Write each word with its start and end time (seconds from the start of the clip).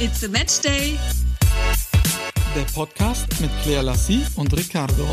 It's 0.00 0.22
a 0.22 0.28
Match 0.28 0.60
Day. 0.60 0.96
Der 2.54 2.62
Podcast 2.72 3.26
mit 3.40 3.50
Claire 3.64 3.82
Lassie 3.82 4.24
und 4.36 4.56
Ricardo. 4.56 5.04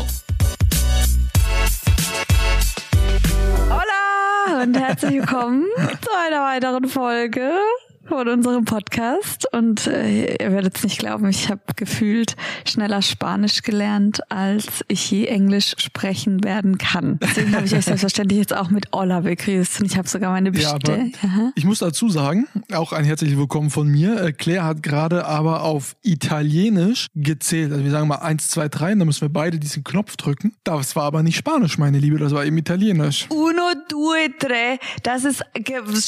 Hola 3.68 4.62
und 4.62 4.78
herzlich 4.78 5.14
willkommen 5.14 5.64
zu 5.76 6.08
einer 6.24 6.40
weiteren 6.40 6.88
Folge 6.88 7.50
von 8.08 8.28
unserem 8.28 8.64
Podcast. 8.64 9.52
Und 9.52 9.86
äh, 9.86 10.36
ihr 10.42 10.52
werdet 10.52 10.76
es 10.76 10.84
nicht 10.84 10.98
glauben, 10.98 11.28
ich 11.28 11.48
habe 11.48 11.60
gefühlt 11.76 12.36
schneller 12.64 13.02
Spanisch 13.02 13.62
gelernt, 13.62 14.20
als 14.30 14.84
ich 14.88 15.10
je 15.10 15.26
Englisch 15.26 15.74
sprechen 15.78 16.44
werden 16.44 16.78
kann. 16.78 17.18
Deswegen 17.22 17.54
habe 17.54 17.66
ich 17.66 17.74
euch 17.74 17.84
selbstverständlich 17.84 18.38
jetzt 18.38 18.54
auch 18.54 18.70
mit 18.70 18.92
Olla 18.92 19.20
begrüßt 19.20 19.80
und 19.80 19.86
ich 19.86 19.96
habe 19.96 20.08
sogar 20.08 20.30
meine 20.30 20.50
Ja, 20.56 20.70
aber 20.70 20.78
Bestell. 20.78 21.12
Aha. 21.22 21.52
ich 21.54 21.64
muss 21.64 21.80
dazu 21.80 22.08
sagen, 22.08 22.46
auch 22.72 22.92
ein 22.92 23.04
herzliches 23.04 23.36
Willkommen 23.36 23.70
von 23.70 23.88
mir. 23.88 24.20
Äh, 24.20 24.32
Claire 24.32 24.64
hat 24.64 24.82
gerade 24.82 25.26
aber 25.26 25.62
auf 25.62 25.96
Italienisch 26.02 27.08
gezählt. 27.14 27.72
Also 27.72 27.84
wir 27.84 27.90
sagen 27.90 28.08
mal 28.08 28.16
eins, 28.16 28.48
zwei, 28.48 28.68
drei, 28.68 28.92
und 28.92 29.00
dann 29.00 29.06
müssen 29.06 29.22
wir 29.22 29.28
beide 29.28 29.58
diesen 29.58 29.84
Knopf 29.84 30.16
drücken. 30.16 30.54
Das 30.64 30.96
war 30.96 31.04
aber 31.04 31.22
nicht 31.22 31.36
Spanisch, 31.36 31.78
meine 31.78 31.98
Liebe, 31.98 32.18
das 32.18 32.32
war 32.32 32.44
eben 32.44 32.56
Italienisch. 32.58 33.26
Uno, 33.30 33.72
due, 33.88 34.30
tre. 34.38 34.78
Das 35.02 35.24
ist 35.24 35.44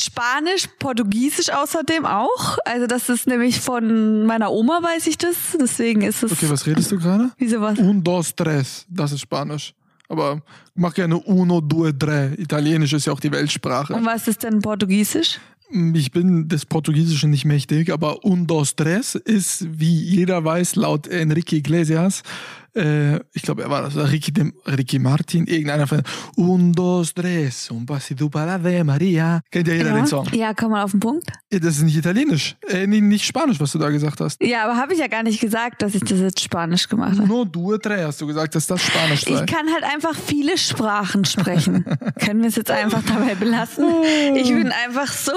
Spanisch, 0.00 0.68
Portugiesisch 0.78 1.52
außerdem 1.88 2.06
auch. 2.06 2.58
Also 2.64 2.86
das 2.86 3.08
ist 3.08 3.26
nämlich 3.26 3.60
von 3.60 4.26
meiner 4.26 4.50
Oma, 4.50 4.80
weiß 4.82 5.06
ich 5.06 5.18
das. 5.18 5.36
Deswegen 5.60 6.02
ist 6.02 6.22
es. 6.22 6.32
Okay, 6.32 6.48
was 6.48 6.66
redest 6.66 6.92
du 6.92 6.98
gerade? 6.98 7.30
Wieso 7.38 7.60
was? 7.60 7.78
Un, 7.78 8.02
dos, 8.02 8.34
tres, 8.34 8.86
das 8.88 9.12
ist 9.12 9.20
Spanisch. 9.20 9.74
Aber 10.08 10.40
mach 10.74 10.94
gerne 10.94 11.18
uno, 11.18 11.60
due, 11.60 11.96
tre. 11.96 12.32
Italienisch 12.38 12.92
ist 12.92 13.06
ja 13.06 13.12
auch 13.12 13.20
die 13.20 13.30
Weltsprache. 13.30 13.94
Und 13.94 14.06
was 14.06 14.26
ist 14.26 14.42
denn 14.42 14.60
Portugiesisch? 14.60 15.38
Ich 15.70 16.12
bin 16.12 16.48
des 16.48 16.64
Portugiesischen 16.64 17.28
nicht 17.28 17.44
mächtig, 17.44 17.92
aber 17.92 18.24
un, 18.24 18.46
dos, 18.46 18.74
tres 18.74 19.14
ist, 19.14 19.66
wie 19.78 20.00
jeder 20.02 20.42
weiß, 20.42 20.76
laut 20.76 21.06
Enrique 21.06 21.56
Iglesias, 21.56 22.22
äh, 22.74 23.16
ich 23.32 23.42
glaube, 23.42 23.62
er 23.62 23.70
war 23.70 23.82
das, 23.82 23.96
Ricky, 23.96 24.32
dem, 24.32 24.52
Ricky 24.66 24.98
Martin, 24.98 25.46
irgendeiner 25.46 25.86
von 25.86 26.02
un, 26.36 26.72
dos, 26.72 27.14
tres, 27.14 27.70
un 27.70 27.86
pasito 27.86 28.28
para 28.28 28.58
de 28.58 28.84
Maria. 28.84 29.40
Kennt 29.50 29.68
ja 29.68 29.74
jeder 29.74 29.92
den 29.92 30.06
Song. 30.06 30.26
Ja, 30.32 30.54
komm 30.54 30.72
mal 30.72 30.82
auf 30.82 30.92
den 30.92 31.00
Punkt. 31.00 31.26
Ja, 31.52 31.58
Das 31.58 31.76
ist 31.76 31.82
nicht 31.82 31.96
Italienisch, 31.96 32.56
äh, 32.68 32.86
nicht 32.86 33.24
Spanisch, 33.24 33.60
was 33.60 33.72
du 33.72 33.78
da 33.78 33.88
gesagt 33.90 34.20
hast. 34.20 34.42
Ja, 34.42 34.64
aber 34.64 34.76
habe 34.76 34.92
ich 34.92 35.00
ja 35.00 35.06
gar 35.06 35.22
nicht 35.22 35.40
gesagt, 35.40 35.82
dass 35.82 35.94
ich 35.94 36.02
das 36.02 36.20
jetzt 36.20 36.40
Spanisch 36.40 36.88
gemacht 36.88 37.18
habe. 37.18 37.22
Uno, 37.32 37.44
due, 37.44 37.78
tre, 37.78 38.04
hast 38.04 38.20
du 38.20 38.26
gesagt, 38.26 38.54
dass 38.54 38.66
das 38.66 38.82
Spanisch 38.82 39.22
sei. 39.24 39.32
Ich 39.34 39.46
kann 39.46 39.66
halt 39.72 39.84
einfach 39.84 40.14
viele 40.14 40.56
Sprachen 40.58 41.24
sprechen. 41.24 41.84
Können 42.24 42.40
wir 42.40 42.48
es 42.48 42.56
jetzt 42.56 42.70
einfach 42.70 43.02
dabei 43.02 43.34
belassen? 43.34 43.84
Ich 44.34 44.48
bin 44.48 44.72
einfach 44.72 45.12
so 45.12 45.32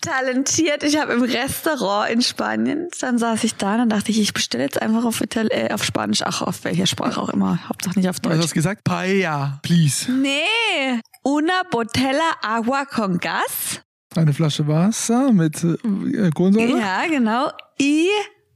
talentiert. 0.00 0.82
Ich 0.82 0.98
habe 0.98 1.12
im 1.12 1.22
Restaurant 1.22 2.10
in 2.10 2.22
Spanien, 2.22 2.88
dann 3.00 3.18
saß 3.18 3.44
ich 3.44 3.54
da 3.56 3.82
und 3.82 3.90
dachte 3.90 4.10
ich, 4.10 4.20
ich 4.20 4.32
bestelle 4.32 4.64
jetzt 4.64 4.80
einfach 4.80 5.04
auf, 5.04 5.20
Itali 5.20 5.48
äh, 5.50 5.72
auf 5.72 5.84
Spanisch, 5.84 6.22
ach, 6.22 6.42
auf 6.42 6.59
welcher 6.64 6.86
Sprache 6.86 7.20
auch 7.20 7.28
immer. 7.30 7.68
Hauptsache 7.68 7.98
nicht 7.98 8.08
auf 8.08 8.16
hast 8.16 8.24
Deutsch. 8.24 8.48
du 8.48 8.54
gesagt? 8.54 8.84
Paella, 8.84 9.60
please. 9.62 10.10
Nee, 10.10 11.00
una 11.22 11.62
botella 11.70 12.36
agua 12.42 12.84
con 12.84 13.18
gas. 13.18 13.80
Eine 14.16 14.32
Flasche 14.32 14.66
Wasser 14.66 15.32
mit 15.32 15.62
äh, 15.62 16.30
Kohlensäure. 16.30 16.78
Ja, 16.78 17.06
genau. 17.06 17.50
Y 17.80 18.08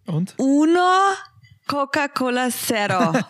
Und? 0.06 0.34
uno 0.38 0.80
Coca-Cola 1.68 2.50
Zero. 2.50 3.12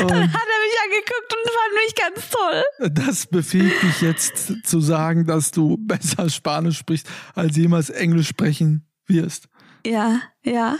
Und 0.00 0.10
Hat 0.12 0.20
er 0.20 0.20
mich 0.20 0.76
angeguckt 0.84 1.32
und 1.32 1.50
fand 1.50 1.72
mich 1.84 1.94
ganz 1.94 2.30
toll. 2.30 2.64
Das 2.92 3.26
befähigt 3.26 3.82
dich 3.82 4.00
jetzt 4.02 4.66
zu 4.66 4.80
sagen, 4.80 5.24
dass 5.26 5.52
du 5.52 5.78
besser 5.78 6.28
Spanisch 6.28 6.78
sprichst, 6.78 7.08
als 7.34 7.56
jemals 7.56 7.88
Englisch 7.90 8.28
sprechen 8.28 8.86
wirst. 9.06 9.48
Ja, 9.86 10.20
ja, 10.42 10.76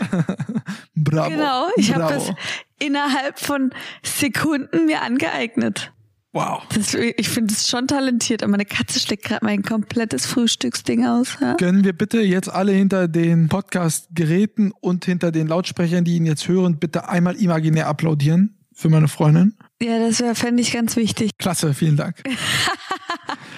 Bravo. 0.95 1.29
genau. 1.29 1.67
Ich 1.77 1.93
habe 1.93 2.13
das 2.13 2.33
innerhalb 2.79 3.39
von 3.39 3.71
Sekunden 4.03 4.85
mir 4.85 5.01
angeeignet. 5.01 5.93
Wow. 6.33 6.63
Das, 6.75 6.93
ich 6.93 7.29
finde 7.29 7.53
es 7.53 7.67
schon 7.67 7.87
talentiert. 7.87 8.43
Und 8.43 8.51
meine 8.51 8.65
Katze 8.65 8.99
schlägt 8.99 9.23
gerade 9.23 9.43
mein 9.45 9.63
komplettes 9.63 10.25
Frühstücksding 10.25 11.05
aus. 11.05 11.37
Ja? 11.41 11.55
Können 11.55 11.83
wir 11.83 11.93
bitte 11.93 12.19
jetzt 12.19 12.49
alle 12.49 12.73
hinter 12.73 13.07
den 13.07 13.47
Podcast-Geräten 13.47 14.71
und 14.71 15.05
hinter 15.05 15.31
den 15.31 15.47
Lautsprechern, 15.47 16.03
die 16.03 16.17
ihn 16.17 16.25
jetzt 16.25 16.47
hören, 16.47 16.77
bitte 16.77 17.09
einmal 17.09 17.35
imaginär 17.37 17.87
applaudieren 17.87 18.57
für 18.73 18.89
meine 18.89 19.07
Freundin? 19.07 19.55
Ja, 19.81 19.99
das 19.99 20.19
wäre, 20.19 20.35
fände 20.35 20.61
ich 20.61 20.73
ganz 20.73 20.95
wichtig. 20.95 21.31
Klasse, 21.39 21.73
vielen 21.73 21.97
Dank. 21.97 22.17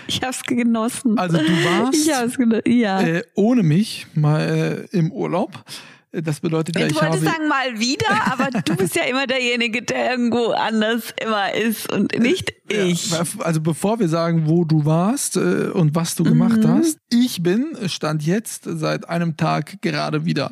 Ich 0.09 0.21
habe 0.21 0.31
es 0.31 0.43
genossen. 0.43 1.17
Also 1.17 1.37
du 1.37 1.43
warst 1.63 1.95
ich 1.95 2.37
genossen. 2.37 2.61
Ja. 2.65 3.01
äh, 3.01 3.23
ohne 3.35 3.63
mich 3.63 4.07
mal 4.15 4.87
äh, 4.91 4.97
im 4.97 5.11
Urlaub. 5.11 5.63
Äh, 6.11 6.21
Das 6.23 6.39
bedeutet 6.39 6.75
ja, 6.77 6.85
ich 6.87 6.91
ich 6.91 6.95
wollte 6.95 7.07
habe 7.15 7.19
sagen 7.23 7.47
mal 7.47 7.79
wieder, 7.79 8.07
aber 8.31 8.49
du 8.65 8.75
bist 8.75 8.95
ja 8.95 9.03
immer 9.03 9.27
derjenige, 9.27 9.83
der 9.83 10.11
irgendwo 10.11 10.47
anders 10.51 11.13
immer 11.23 11.53
ist 11.53 11.91
und 11.93 12.17
nicht 12.19 12.51
ich. 12.67 13.11
Ja, 13.11 13.21
also 13.39 13.61
bevor 13.61 13.99
wir 13.99 14.09
sagen, 14.09 14.43
wo 14.47 14.65
du 14.65 14.85
warst 14.85 15.37
äh, 15.37 15.69
und 15.71 15.93
was 15.95 16.15
du 16.15 16.23
gemacht 16.23 16.63
Mhm. 16.63 16.67
hast, 16.79 16.97
ich 17.11 17.43
bin, 17.43 17.75
stand 17.87 18.23
jetzt 18.25 18.63
seit 18.65 19.07
einem 19.07 19.37
Tag 19.37 19.81
gerade 19.83 20.25
wieder 20.25 20.51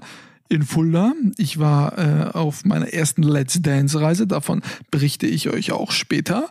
in 0.49 0.61
Fulda. 0.63 1.13
Ich 1.37 1.59
war 1.59 1.97
äh, 1.97 2.29
auf 2.37 2.63
meiner 2.63 2.93
ersten 2.93 3.23
Let's 3.23 3.61
Dance 3.61 3.99
Reise, 3.99 4.27
davon 4.27 4.61
berichte 4.91 5.25
ich 5.27 5.49
euch 5.49 5.71
auch 5.71 5.91
später. 5.91 6.47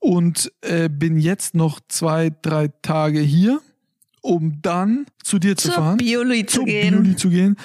Und 0.00 0.50
äh, 0.62 0.88
bin 0.88 1.18
jetzt 1.18 1.54
noch 1.54 1.78
zwei, 1.88 2.30
drei 2.42 2.68
Tage 2.82 3.20
hier, 3.20 3.60
um 4.22 4.60
dann 4.62 5.06
zu 5.22 5.38
dir 5.38 5.56
zu 5.56 5.70
fahren. 5.70 5.98
Bioli 5.98 6.46
zu 6.46 6.64
gehen. 6.64 7.02
Bioli 7.02 7.16
zu 7.16 7.28
gehen, 7.30 7.56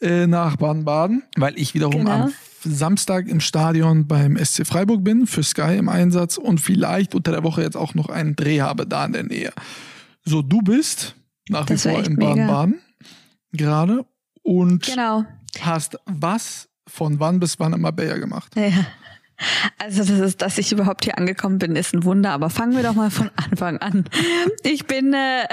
äh, 0.00 0.26
nach 0.26 0.56
Baden-Baden, 0.56 1.22
weil 1.36 1.56
ich 1.58 1.74
wiederum 1.74 2.04
Genau. 2.04 2.24
am 2.24 2.32
Samstag 2.64 3.28
im 3.28 3.38
Stadion 3.40 4.06
beim 4.08 4.36
SC 4.36 4.66
Freiburg 4.66 5.04
bin, 5.04 5.26
für 5.28 5.44
Sky 5.44 5.76
im 5.78 5.88
Einsatz 5.88 6.36
und 6.38 6.60
vielleicht 6.60 7.14
unter 7.14 7.30
der 7.30 7.44
Woche 7.44 7.62
jetzt 7.62 7.76
auch 7.76 7.94
noch 7.94 8.08
einen 8.08 8.34
Dreh 8.34 8.60
habe 8.60 8.86
da 8.86 9.04
in 9.06 9.12
der 9.12 9.22
Nähe. 9.22 9.52
So, 10.24 10.42
du 10.42 10.62
bist 10.62 11.14
nach 11.48 11.66
Das 11.66 11.84
wie 11.84 11.90
vor 11.90 12.04
in. 12.04 12.16
Baden-Baden 12.16 12.80
gerade 13.52 14.04
und 14.42 14.84
Genau. 14.84 15.24
hast 15.60 15.96
was 16.06 16.68
von 16.88 17.20
wann 17.20 17.38
bis 17.38 17.58
wann 17.60 17.72
in 17.72 17.80
Marbella 17.80 18.16
gemacht? 18.18 18.52
Ja. 18.56 18.86
Also 19.78 20.04
das 20.04 20.10
ist, 20.20 20.42
dass 20.42 20.58
ich 20.58 20.72
überhaupt 20.72 21.04
hier 21.04 21.18
angekommen 21.18 21.58
bin, 21.58 21.76
ist 21.76 21.94
ein 21.94 22.04
Wunder. 22.04 22.30
Aber 22.30 22.50
fangen 22.50 22.76
wir 22.76 22.82
doch 22.82 22.94
mal 22.94 23.10
von 23.10 23.30
Anfang 23.36 23.78
an. 23.78 24.04
Ich 24.62 24.86
bin, 24.86 25.14
äh, 25.14 25.44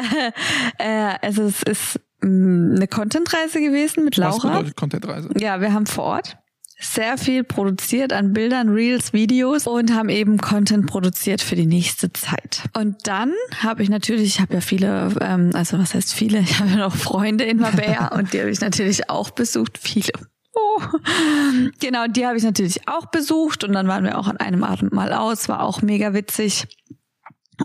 äh, 0.78 1.16
also 1.22 1.44
es 1.44 1.64
ist 1.64 2.00
mh, 2.22 2.76
eine 2.78 2.88
Contentreise 2.88 3.60
gewesen 3.60 4.06
mit 4.06 4.18
Was 4.18 4.44
Laura. 4.44 4.58
bedeutet 4.58 4.78
Contentreise? 4.78 5.30
Ja, 5.38 5.62
wir 5.62 5.74
haben 5.74 5.86
vor 5.86 6.06
Ort 6.06 6.38
sehr 6.84 7.18
viel 7.18 7.44
produziert 7.44 8.14
an 8.14 8.34
Bildern, 8.34 8.70
Reels, 8.70 9.14
Videos 9.14 9.68
und 9.68 9.94
haben 9.94 10.10
eben 10.10 10.38
Content 10.38 10.86
produziert 10.86 11.42
für 11.42 11.56
die 11.56 11.66
nächste 11.66 12.12
Zeit. 12.12 12.64
Und 12.74 13.08
dann 13.08 13.32
habe 13.60 13.84
ich 13.84 13.90
natürlich, 13.90 14.36
ich 14.36 14.42
habe 14.42 14.56
ja 14.56 14.62
viele, 14.62 15.10
ähm, 15.22 15.52
also 15.54 15.80
was 15.80 15.94
heißt 15.94 16.14
viele, 16.14 16.40
ich 16.40 16.60
habe 16.60 16.72
ja 16.72 16.76
noch 16.78 16.96
Freunde 16.96 17.46
in 17.46 17.58
Marbella 17.58 18.08
und 18.16 18.34
die 18.34 18.40
habe 18.40 18.50
ich 18.50 18.60
natürlich 18.60 19.10
auch 19.10 19.32
besucht, 19.32 19.78
viele. 19.78 20.12
Oh. 20.56 20.82
Genau, 21.80 22.08
die 22.08 22.26
habe 22.26 22.38
ich 22.38 22.44
natürlich 22.44 22.88
auch 22.88 23.08
besucht 23.08 23.64
und 23.64 23.74
dann 23.74 23.88
waren 23.88 24.04
wir 24.04 24.18
auch 24.18 24.28
an 24.28 24.38
einem 24.38 24.64
Abend 24.64 24.92
mal 24.94 25.14
aus, 25.14 25.50
war 25.50 25.62
auch 25.62 25.82
mega 25.82 26.14
witzig. 26.14 26.68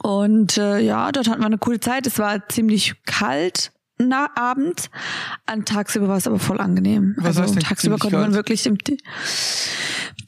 Und 0.03 0.59
äh, 0.59 0.81
ja, 0.81 1.11
dort 1.13 1.29
hatten 1.29 1.41
wir 1.41 1.47
eine 1.47 1.59
coole 1.59 1.81
Zeit. 1.81 2.07
Es 2.07 2.19
war 2.19 2.49
ziemlich 2.49 2.95
kalt 3.05 3.73
na, 3.99 4.31
abends. 4.37 4.91
An 5.47 5.65
tagsüber 5.65 6.09
war 6.09 6.17
es 6.17 6.27
aber 6.27 6.39
voll 6.39 6.61
angenehm. 6.61 7.15
Was 7.17 7.27
also 7.27 7.43
heißt 7.43 7.55
denn 7.57 7.63
tagsüber 7.63 7.99
konnte 7.99 8.19
man 8.19 8.33
wirklich 8.33 8.65
im, 8.67 8.79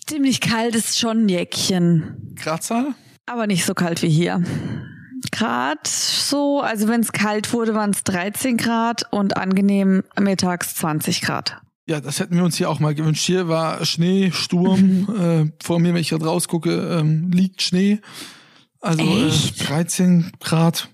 ziemlich 0.07 0.41
kalt 0.41 0.75
ist 0.75 0.99
schon 0.99 1.27
ein 1.27 1.29
Jäckchen. 1.29 2.35
Gradzahl? 2.35 2.95
Aber 3.27 3.47
nicht 3.47 3.65
so 3.65 3.75
kalt 3.75 4.03
wie 4.03 4.09
hier. 4.09 4.43
Grad 5.31 5.87
so, 5.87 6.61
also 6.61 6.89
wenn 6.89 7.03
es 7.03 7.13
kalt 7.13 7.53
wurde, 7.53 7.75
waren 7.75 7.91
es 7.91 8.03
13 8.03 8.57
Grad 8.57 9.05
und 9.13 9.37
angenehm 9.37 10.03
mittags 10.19 10.75
20 10.75 11.21
Grad. 11.23 11.61
Ja, 11.91 12.01
das 12.01 12.21
hätten 12.21 12.37
wir 12.37 12.45
uns 12.45 12.57
hier 12.57 12.71
auch 12.71 12.79
mal 12.79 12.95
gewünscht. 12.95 13.25
Hier 13.25 13.49
war 13.49 13.85
Schnee, 13.85 14.31
Sturm. 14.33 15.51
äh, 15.61 15.65
vor 15.65 15.81
mir, 15.81 15.93
wenn 15.93 16.01
ich 16.01 16.11
gerade 16.11 16.25
rausgucke, 16.25 16.71
ähm, 16.71 17.33
liegt 17.33 17.63
Schnee. 17.63 17.99
Also 18.81 19.03
äh, 19.03 19.27
Echt? 19.27 19.69
13 19.69 20.31
Grad, 20.39 20.89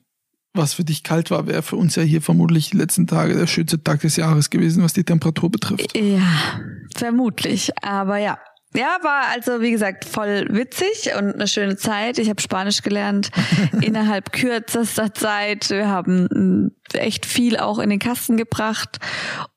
was 0.54 0.72
für 0.72 0.84
dich 0.84 1.02
kalt 1.02 1.30
war, 1.30 1.46
wäre 1.46 1.60
für 1.60 1.76
uns 1.76 1.96
ja 1.96 2.02
hier 2.02 2.22
vermutlich 2.22 2.70
die 2.70 2.78
letzten 2.78 3.06
Tage 3.06 3.36
der 3.36 3.46
schönste 3.46 3.84
Tag 3.84 4.00
des 4.00 4.16
Jahres 4.16 4.48
gewesen, 4.48 4.82
was 4.82 4.94
die 4.94 5.04
Temperatur 5.04 5.50
betrifft. 5.50 5.94
Ja, 5.94 6.62
vermutlich. 6.96 7.72
Aber 7.82 8.16
ja. 8.16 8.38
Ja, 8.74 8.96
war 9.02 9.26
also 9.34 9.60
wie 9.60 9.72
gesagt 9.72 10.06
voll 10.06 10.46
witzig 10.48 11.12
und 11.18 11.34
eine 11.34 11.46
schöne 11.46 11.76
Zeit. 11.76 12.18
Ich 12.18 12.30
habe 12.30 12.40
Spanisch 12.40 12.80
gelernt 12.80 13.30
innerhalb 13.82 14.32
kürzester 14.32 15.12
Zeit. 15.12 15.68
Wir 15.68 15.88
haben 15.88 16.72
mh, 16.94 16.98
echt 16.98 17.26
viel 17.26 17.58
auch 17.58 17.78
in 17.78 17.90
den 17.90 17.98
Kasten 17.98 18.38
gebracht 18.38 18.96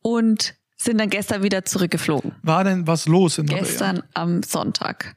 und 0.01 0.58
sind 0.81 0.99
dann 0.99 1.09
gestern 1.09 1.43
wieder 1.43 1.65
zurückgeflogen. 1.65 2.31
War 2.41 2.63
denn 2.63 2.87
was 2.87 3.07
los 3.07 3.37
in? 3.37 3.45
Gestern 3.45 4.03
am 4.13 4.43
Sonntag. 4.43 5.15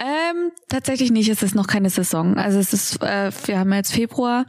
Ähm, 0.00 0.52
tatsächlich 0.68 1.10
nicht. 1.10 1.28
Es 1.28 1.42
ist 1.42 1.56
noch 1.56 1.66
keine 1.66 1.90
Saison. 1.90 2.36
Also 2.36 2.60
es 2.60 2.72
ist, 2.72 3.02
äh, 3.02 3.32
wir 3.46 3.58
haben 3.58 3.72
jetzt 3.72 3.92
Februar 3.92 4.46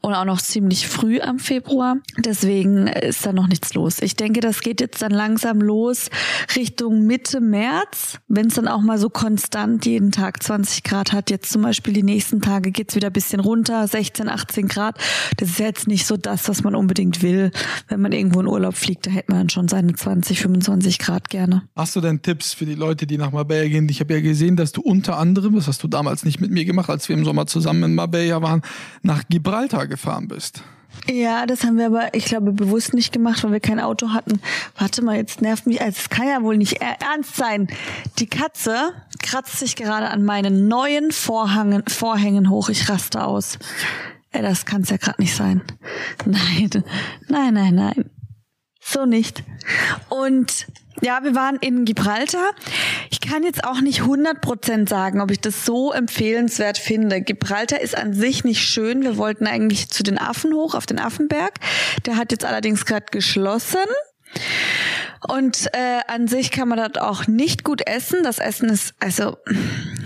und 0.00 0.14
auch 0.14 0.24
noch 0.24 0.40
ziemlich 0.40 0.86
früh 0.86 1.20
am 1.20 1.40
Februar. 1.40 1.96
Deswegen 2.18 2.86
ist 2.86 3.26
da 3.26 3.32
noch 3.32 3.48
nichts 3.48 3.74
los. 3.74 4.00
Ich 4.00 4.14
denke, 4.14 4.40
das 4.40 4.60
geht 4.60 4.80
jetzt 4.80 5.02
dann 5.02 5.10
langsam 5.10 5.60
los 5.60 6.08
Richtung 6.54 7.04
Mitte 7.04 7.40
März, 7.40 8.18
wenn 8.28 8.46
es 8.46 8.54
dann 8.54 8.68
auch 8.68 8.80
mal 8.80 8.98
so 8.98 9.10
konstant 9.10 9.84
jeden 9.86 10.12
Tag 10.12 10.40
20 10.40 10.84
Grad 10.84 11.12
hat. 11.12 11.30
Jetzt 11.30 11.50
zum 11.50 11.62
Beispiel 11.62 11.92
die 11.92 12.04
nächsten 12.04 12.40
Tage 12.40 12.70
geht's 12.70 12.94
wieder 12.94 13.08
ein 13.08 13.12
bisschen 13.12 13.40
runter, 13.40 13.88
16, 13.88 14.28
18 14.28 14.68
Grad. 14.68 14.98
Das 15.38 15.50
ist 15.50 15.58
jetzt 15.58 15.88
nicht 15.88 16.06
so 16.06 16.16
das, 16.16 16.48
was 16.48 16.62
man 16.62 16.76
unbedingt 16.76 17.22
will. 17.22 17.50
Wenn 17.88 18.00
man 18.00 18.12
irgendwo 18.12 18.38
in 18.40 18.46
Urlaub 18.46 18.76
fliegt, 18.76 19.08
da 19.08 19.10
hätte 19.10 19.32
man 19.32 19.50
schon 19.50 19.66
seine 19.66 19.94
20, 19.94 20.40
25 20.40 21.00
Grad 21.00 21.28
gerne. 21.28 21.62
Hast 21.74 21.96
du 21.96 22.00
denn 22.00 22.22
Tipps 22.22 22.54
für 22.54 22.66
die 22.66 22.74
Leute, 22.74 23.08
die 23.08 23.18
nach 23.18 23.32
Marbella 23.32 23.66
gehen? 23.66 23.88
Ich 23.88 23.98
habe 23.98 24.14
ja 24.14 24.20
gesehen, 24.20 24.54
dass 24.54 24.75
du 24.76 24.82
unter 24.82 25.18
anderem, 25.18 25.54
das 25.54 25.68
hast 25.68 25.82
du 25.82 25.88
damals 25.88 26.24
nicht 26.24 26.40
mit 26.40 26.50
mir 26.50 26.64
gemacht, 26.64 26.90
als 26.90 27.08
wir 27.08 27.16
im 27.16 27.24
Sommer 27.24 27.46
zusammen 27.46 27.82
in 27.82 27.94
Marbella 27.94 28.42
waren, 28.42 28.62
nach 29.02 29.24
Gibraltar 29.28 29.86
gefahren 29.86 30.28
bist. 30.28 30.62
Ja, 31.08 31.46
das 31.46 31.62
haben 31.62 31.76
wir 31.76 31.86
aber, 31.86 32.14
ich 32.14 32.24
glaube, 32.24 32.52
bewusst 32.52 32.94
nicht 32.94 33.12
gemacht, 33.12 33.44
weil 33.44 33.52
wir 33.52 33.60
kein 33.60 33.80
Auto 33.80 34.10
hatten. 34.10 34.40
Warte 34.78 35.02
mal, 35.02 35.16
jetzt 35.16 35.42
nervt 35.42 35.66
mich, 35.66 35.80
also 35.80 35.98
es 36.00 36.10
kann 36.10 36.26
ja 36.26 36.42
wohl 36.42 36.56
nicht 36.56 36.80
ernst 36.80 37.36
sein. 37.36 37.68
Die 38.18 38.26
Katze 38.26 38.92
kratzt 39.22 39.58
sich 39.58 39.76
gerade 39.76 40.08
an 40.08 40.24
meinen 40.24 40.68
neuen 40.68 41.12
Vorhangen, 41.12 41.84
Vorhängen 41.86 42.50
hoch. 42.50 42.70
Ich 42.70 42.88
raste 42.88 43.24
aus. 43.24 43.58
Ey, 44.32 44.42
das 44.42 44.66
kann 44.66 44.82
es 44.82 44.90
ja 44.90 44.96
gerade 44.96 45.20
nicht 45.20 45.34
sein. 45.34 45.62
Nein, 46.24 46.70
nein, 47.28 47.54
nein, 47.54 47.74
nein. 47.74 48.10
So 48.80 49.06
nicht. 49.06 49.42
Und 50.08 50.66
ja, 51.00 51.22
wir 51.22 51.34
waren 51.34 51.56
in 51.56 51.84
Gibraltar. 51.84 52.50
Ich 53.26 53.32
kann 53.32 53.42
jetzt 53.42 53.64
auch 53.64 53.80
nicht 53.80 54.02
100% 54.02 54.88
sagen, 54.88 55.20
ob 55.20 55.32
ich 55.32 55.40
das 55.40 55.64
so 55.64 55.90
empfehlenswert 55.90 56.78
finde. 56.78 57.20
Gibraltar 57.20 57.80
ist 57.80 57.98
an 57.98 58.14
sich 58.14 58.44
nicht 58.44 58.62
schön. 58.62 59.02
Wir 59.02 59.16
wollten 59.16 59.48
eigentlich 59.48 59.88
zu 59.88 60.04
den 60.04 60.16
Affen 60.16 60.54
hoch, 60.54 60.76
auf 60.76 60.86
den 60.86 61.00
Affenberg. 61.00 61.54
Der 62.06 62.18
hat 62.18 62.30
jetzt 62.30 62.44
allerdings 62.44 62.86
gerade 62.86 63.06
geschlossen. 63.10 63.80
Und 65.26 65.66
äh, 65.72 66.02
an 66.06 66.28
sich 66.28 66.52
kann 66.52 66.68
man 66.68 66.78
dort 66.78 67.00
auch 67.00 67.26
nicht 67.26 67.64
gut 67.64 67.84
essen. 67.84 68.22
Das 68.22 68.38
Essen 68.38 68.68
ist, 68.68 68.94
also 69.00 69.36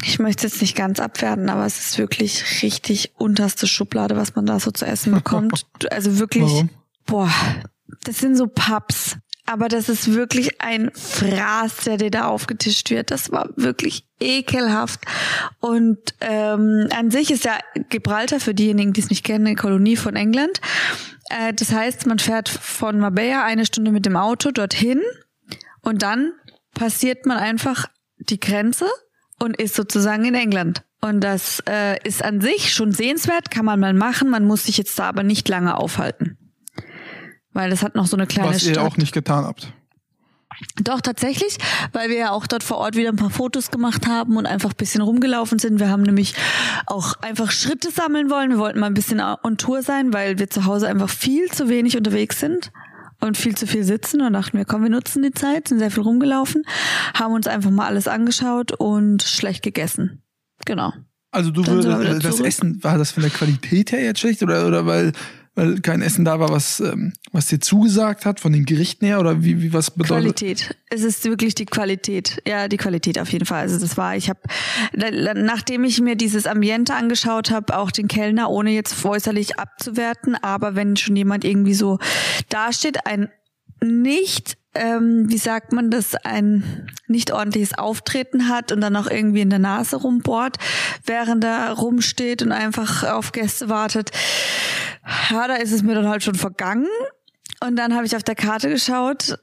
ich 0.02 0.18
möchte 0.18 0.46
jetzt 0.46 0.62
nicht 0.62 0.74
ganz 0.74 0.98
abwerten, 0.98 1.50
aber 1.50 1.66
es 1.66 1.78
ist 1.78 1.98
wirklich 1.98 2.62
richtig 2.62 3.12
unterste 3.18 3.66
Schublade, 3.66 4.16
was 4.16 4.34
man 4.34 4.46
da 4.46 4.58
so 4.58 4.70
zu 4.70 4.86
essen 4.86 5.12
bekommt. 5.12 5.66
Also 5.90 6.18
wirklich, 6.18 6.44
Warum? 6.44 6.70
boah, 7.04 7.30
das 8.04 8.16
sind 8.16 8.36
so 8.36 8.46
Pubs. 8.46 9.18
Aber 9.50 9.66
das 9.66 9.88
ist 9.88 10.14
wirklich 10.14 10.60
ein 10.60 10.92
Fraß, 10.94 11.78
der 11.78 11.96
dir 11.96 12.12
da 12.12 12.28
aufgetischt 12.28 12.88
wird. 12.90 13.10
Das 13.10 13.32
war 13.32 13.48
wirklich 13.56 14.04
ekelhaft. 14.20 15.00
Und 15.58 15.98
ähm, 16.20 16.86
an 16.96 17.10
sich 17.10 17.32
ist 17.32 17.44
ja 17.44 17.58
Gibraltar, 17.88 18.38
für 18.38 18.54
diejenigen, 18.54 18.92
die 18.92 19.00
es 19.00 19.10
nicht 19.10 19.24
kennen, 19.24 19.48
eine 19.48 19.56
Kolonie 19.56 19.96
von 19.96 20.14
England. 20.14 20.60
Äh, 21.30 21.52
das 21.52 21.72
heißt, 21.72 22.06
man 22.06 22.20
fährt 22.20 22.48
von 22.48 23.00
Marbella 23.00 23.44
eine 23.44 23.66
Stunde 23.66 23.90
mit 23.90 24.06
dem 24.06 24.14
Auto 24.14 24.52
dorthin 24.52 25.00
und 25.82 26.02
dann 26.02 26.32
passiert 26.74 27.26
man 27.26 27.38
einfach 27.38 27.86
die 28.18 28.38
Grenze 28.38 28.86
und 29.40 29.60
ist 29.60 29.74
sozusagen 29.74 30.24
in 30.26 30.36
England. 30.36 30.84
Und 31.00 31.22
das 31.22 31.60
äh, 31.68 31.98
ist 32.06 32.24
an 32.24 32.40
sich 32.40 32.72
schon 32.72 32.92
sehenswert, 32.92 33.50
kann 33.50 33.64
man 33.64 33.80
mal 33.80 33.94
machen. 33.94 34.30
Man 34.30 34.44
muss 34.44 34.66
sich 34.66 34.78
jetzt 34.78 34.96
da 34.96 35.08
aber 35.08 35.24
nicht 35.24 35.48
lange 35.48 35.76
aufhalten. 35.76 36.38
Weil 37.52 37.70
das 37.70 37.82
hat 37.82 37.94
noch 37.94 38.06
so 38.06 38.16
eine 38.16 38.26
kleine 38.26 38.50
Was 38.50 38.62
Stadt. 38.62 38.76
ihr 38.76 38.82
auch 38.82 38.96
nicht 38.96 39.12
getan 39.12 39.44
habt. 39.44 39.72
Doch, 40.82 41.00
tatsächlich, 41.00 41.56
weil 41.92 42.10
wir 42.10 42.16
ja 42.16 42.30
auch 42.32 42.46
dort 42.46 42.62
vor 42.62 42.78
Ort 42.78 42.94
wieder 42.94 43.08
ein 43.08 43.16
paar 43.16 43.30
Fotos 43.30 43.70
gemacht 43.70 44.06
haben 44.06 44.36
und 44.36 44.46
einfach 44.46 44.70
ein 44.70 44.76
bisschen 44.76 45.00
rumgelaufen 45.00 45.58
sind. 45.58 45.80
Wir 45.80 45.88
haben 45.88 46.02
nämlich 46.02 46.34
auch 46.86 47.14
einfach 47.22 47.50
Schritte 47.50 47.90
sammeln 47.90 48.28
wollen. 48.30 48.50
Wir 48.50 48.58
wollten 48.58 48.78
mal 48.80 48.86
ein 48.86 48.94
bisschen 48.94 49.20
on 49.20 49.56
Tour 49.56 49.82
sein, 49.82 50.12
weil 50.12 50.38
wir 50.38 50.50
zu 50.50 50.66
Hause 50.66 50.88
einfach 50.88 51.08
viel 51.08 51.50
zu 51.50 51.68
wenig 51.68 51.96
unterwegs 51.96 52.40
sind 52.40 52.72
und 53.20 53.36
viel 53.36 53.56
zu 53.56 53.66
viel 53.66 53.84
sitzen 53.84 54.20
und 54.20 54.32
dachten 54.32 54.56
wir, 54.58 54.64
komm, 54.64 54.82
wir 54.82 54.90
nutzen 54.90 55.22
die 55.22 55.32
Zeit, 55.32 55.68
sind 55.68 55.78
sehr 55.78 55.90
viel 55.90 56.02
rumgelaufen, 56.02 56.62
haben 57.14 57.34
uns 57.34 57.46
einfach 57.46 57.70
mal 57.70 57.86
alles 57.86 58.08
angeschaut 58.08 58.72
und 58.72 59.22
schlecht 59.22 59.62
gegessen. 59.62 60.22
Genau. 60.66 60.92
Also 61.30 61.50
du 61.50 61.64
würdest, 61.64 62.24
das 62.24 62.40
Essen, 62.40 62.82
war 62.82 62.98
das 62.98 63.12
von 63.12 63.22
der 63.22 63.30
Qualität 63.30 63.92
her 63.92 64.02
jetzt 64.02 64.20
schlecht 64.20 64.42
oder, 64.42 64.66
oder 64.66 64.84
weil 64.84 65.12
weil 65.60 65.78
kein 65.80 66.00
Essen 66.00 66.24
da 66.24 66.40
war, 66.40 66.48
was, 66.48 66.80
ähm, 66.80 67.12
was 67.32 67.48
dir 67.48 67.60
zugesagt 67.60 68.24
hat, 68.24 68.40
von 68.40 68.50
den 68.50 68.64
Gerichten 68.64 69.04
her 69.04 69.20
oder 69.20 69.44
wie, 69.44 69.60
wie 69.60 69.74
was 69.74 69.90
bedeutet? 69.90 70.38
Qualität. 70.38 70.76
Es 70.88 71.02
ist 71.02 71.22
wirklich 71.26 71.54
die 71.54 71.66
Qualität. 71.66 72.40
Ja, 72.46 72.66
die 72.66 72.78
Qualität 72.78 73.18
auf 73.18 73.30
jeden 73.30 73.44
Fall. 73.44 73.60
Also 73.60 73.78
das 73.78 73.98
war, 73.98 74.16
ich 74.16 74.30
habe, 74.30 74.40
nachdem 74.94 75.84
ich 75.84 76.00
mir 76.00 76.16
dieses 76.16 76.46
Ambiente 76.46 76.94
angeschaut 76.94 77.50
habe, 77.50 77.76
auch 77.76 77.90
den 77.90 78.08
Kellner, 78.08 78.48
ohne 78.48 78.70
jetzt 78.70 79.04
äußerlich 79.04 79.58
abzuwerten, 79.58 80.34
aber 80.34 80.76
wenn 80.76 80.96
schon 80.96 81.14
jemand 81.14 81.44
irgendwie 81.44 81.74
so 81.74 81.98
dasteht, 82.48 83.06
ein 83.06 83.28
nicht 83.82 84.56
ähm, 84.74 85.24
wie 85.28 85.38
sagt 85.38 85.72
man 85.72 85.90
das, 85.90 86.14
ein 86.14 86.86
nicht 87.08 87.32
ordentliches 87.32 87.76
Auftreten 87.76 88.48
hat 88.48 88.70
und 88.70 88.80
dann 88.80 88.94
auch 88.94 89.08
irgendwie 89.08 89.40
in 89.40 89.50
der 89.50 89.58
Nase 89.58 89.96
rumbohrt, 89.96 90.58
während 91.04 91.42
er 91.42 91.72
rumsteht 91.72 92.42
und 92.42 92.52
einfach 92.52 93.02
auf 93.02 93.32
Gäste 93.32 93.68
wartet. 93.68 94.12
Ja, 95.30 95.48
da 95.48 95.54
ist 95.54 95.72
es 95.72 95.82
mir 95.82 95.94
dann 95.94 96.08
halt 96.08 96.22
schon 96.22 96.34
vergangen. 96.34 96.88
Und 97.60 97.76
dann 97.76 97.94
habe 97.94 98.06
ich 98.06 98.16
auf 98.16 98.22
der 98.22 98.34
Karte 98.34 98.68
geschaut 98.68 99.38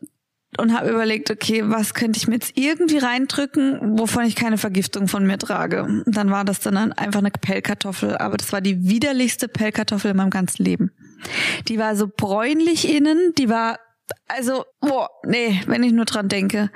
und 0.57 0.75
habe 0.75 0.89
überlegt, 0.89 1.29
okay, 1.29 1.63
was 1.65 1.93
könnte 1.93 2.17
ich 2.17 2.27
mir 2.27 2.35
jetzt 2.35 2.53
irgendwie 2.55 2.97
reindrücken, 2.97 3.99
wovon 3.99 4.25
ich 4.25 4.35
keine 4.35 4.57
Vergiftung 4.57 5.07
von 5.07 5.25
mir 5.25 5.37
trage. 5.37 5.83
Und 5.83 6.17
dann 6.17 6.31
war 6.31 6.45
das 6.45 6.59
dann 6.59 6.93
einfach 6.93 7.19
eine 7.19 7.31
Pellkartoffel, 7.31 8.17
aber 8.17 8.37
das 8.37 8.51
war 8.53 8.61
die 8.61 8.87
widerlichste 8.87 9.47
Pellkartoffel 9.47 10.11
in 10.11 10.17
meinem 10.17 10.29
ganzen 10.29 10.63
Leben. 10.63 10.91
Die 11.67 11.77
war 11.77 11.95
so 11.95 12.07
bräunlich 12.07 12.89
innen, 12.89 13.33
die 13.37 13.49
war 13.49 13.77
also, 14.27 14.65
boah, 14.79 15.09
nee, 15.25 15.61
wenn 15.67 15.83
ich 15.83 15.91
nur 15.91 16.05
dran 16.05 16.29
denke. 16.29 16.71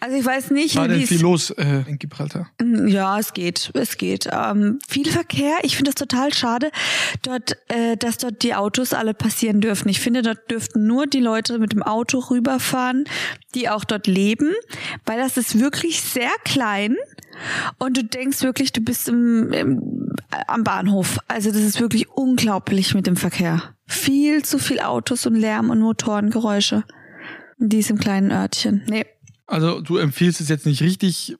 Also 0.00 0.16
ich 0.16 0.24
weiß 0.24 0.52
nicht, 0.52 0.76
War 0.76 0.86
denn 0.86 1.06
viel 1.06 1.20
los 1.20 1.50
äh, 1.50 1.82
in 1.86 1.98
Gibraltar? 1.98 2.48
Mm, 2.60 2.86
ja, 2.86 3.18
es 3.18 3.32
geht, 3.32 3.70
es 3.74 3.96
geht. 3.96 4.28
Ähm, 4.32 4.78
viel 4.88 5.10
Verkehr. 5.10 5.56
Ich 5.62 5.76
finde 5.76 5.90
es 5.90 5.96
total 5.96 6.32
schade, 6.32 6.70
dort, 7.22 7.56
äh, 7.68 7.96
dass 7.96 8.18
dort 8.18 8.42
die 8.42 8.54
Autos 8.54 8.92
alle 8.92 9.12
passieren 9.12 9.60
dürfen. 9.60 9.88
Ich 9.88 10.00
finde, 10.00 10.22
dort 10.22 10.50
dürften 10.50 10.86
nur 10.86 11.06
die 11.06 11.20
Leute 11.20 11.58
mit 11.58 11.72
dem 11.72 11.82
Auto 11.82 12.18
rüberfahren, 12.18 13.06
die 13.56 13.68
auch 13.68 13.84
dort 13.84 14.06
leben, 14.06 14.52
weil 15.04 15.18
das 15.18 15.36
ist 15.36 15.58
wirklich 15.58 16.00
sehr 16.00 16.30
klein 16.44 16.96
und 17.78 17.96
du 17.96 18.04
denkst 18.04 18.42
wirklich, 18.42 18.72
du 18.72 18.80
bist 18.80 19.08
im, 19.08 19.52
im, 19.52 20.12
am 20.46 20.64
Bahnhof. 20.64 21.18
Also 21.28 21.50
das 21.50 21.62
ist 21.62 21.80
wirklich 21.80 22.08
unglaublich 22.08 22.94
mit 22.94 23.06
dem 23.06 23.16
Verkehr. 23.16 23.74
Viel 23.86 24.44
zu 24.44 24.58
viel 24.58 24.80
Autos 24.80 25.26
und 25.26 25.34
Lärm 25.34 25.70
und 25.70 25.80
Motorengeräusche 25.80 26.84
in 27.58 27.68
diesem 27.68 27.98
kleinen 27.98 28.30
Örtchen. 28.30 28.84
Nee. 28.88 29.06
Also 29.48 29.80
du 29.80 29.96
empfiehlst 29.96 30.40
es 30.40 30.48
jetzt 30.48 30.66
nicht 30.66 30.82
richtig 30.82 31.36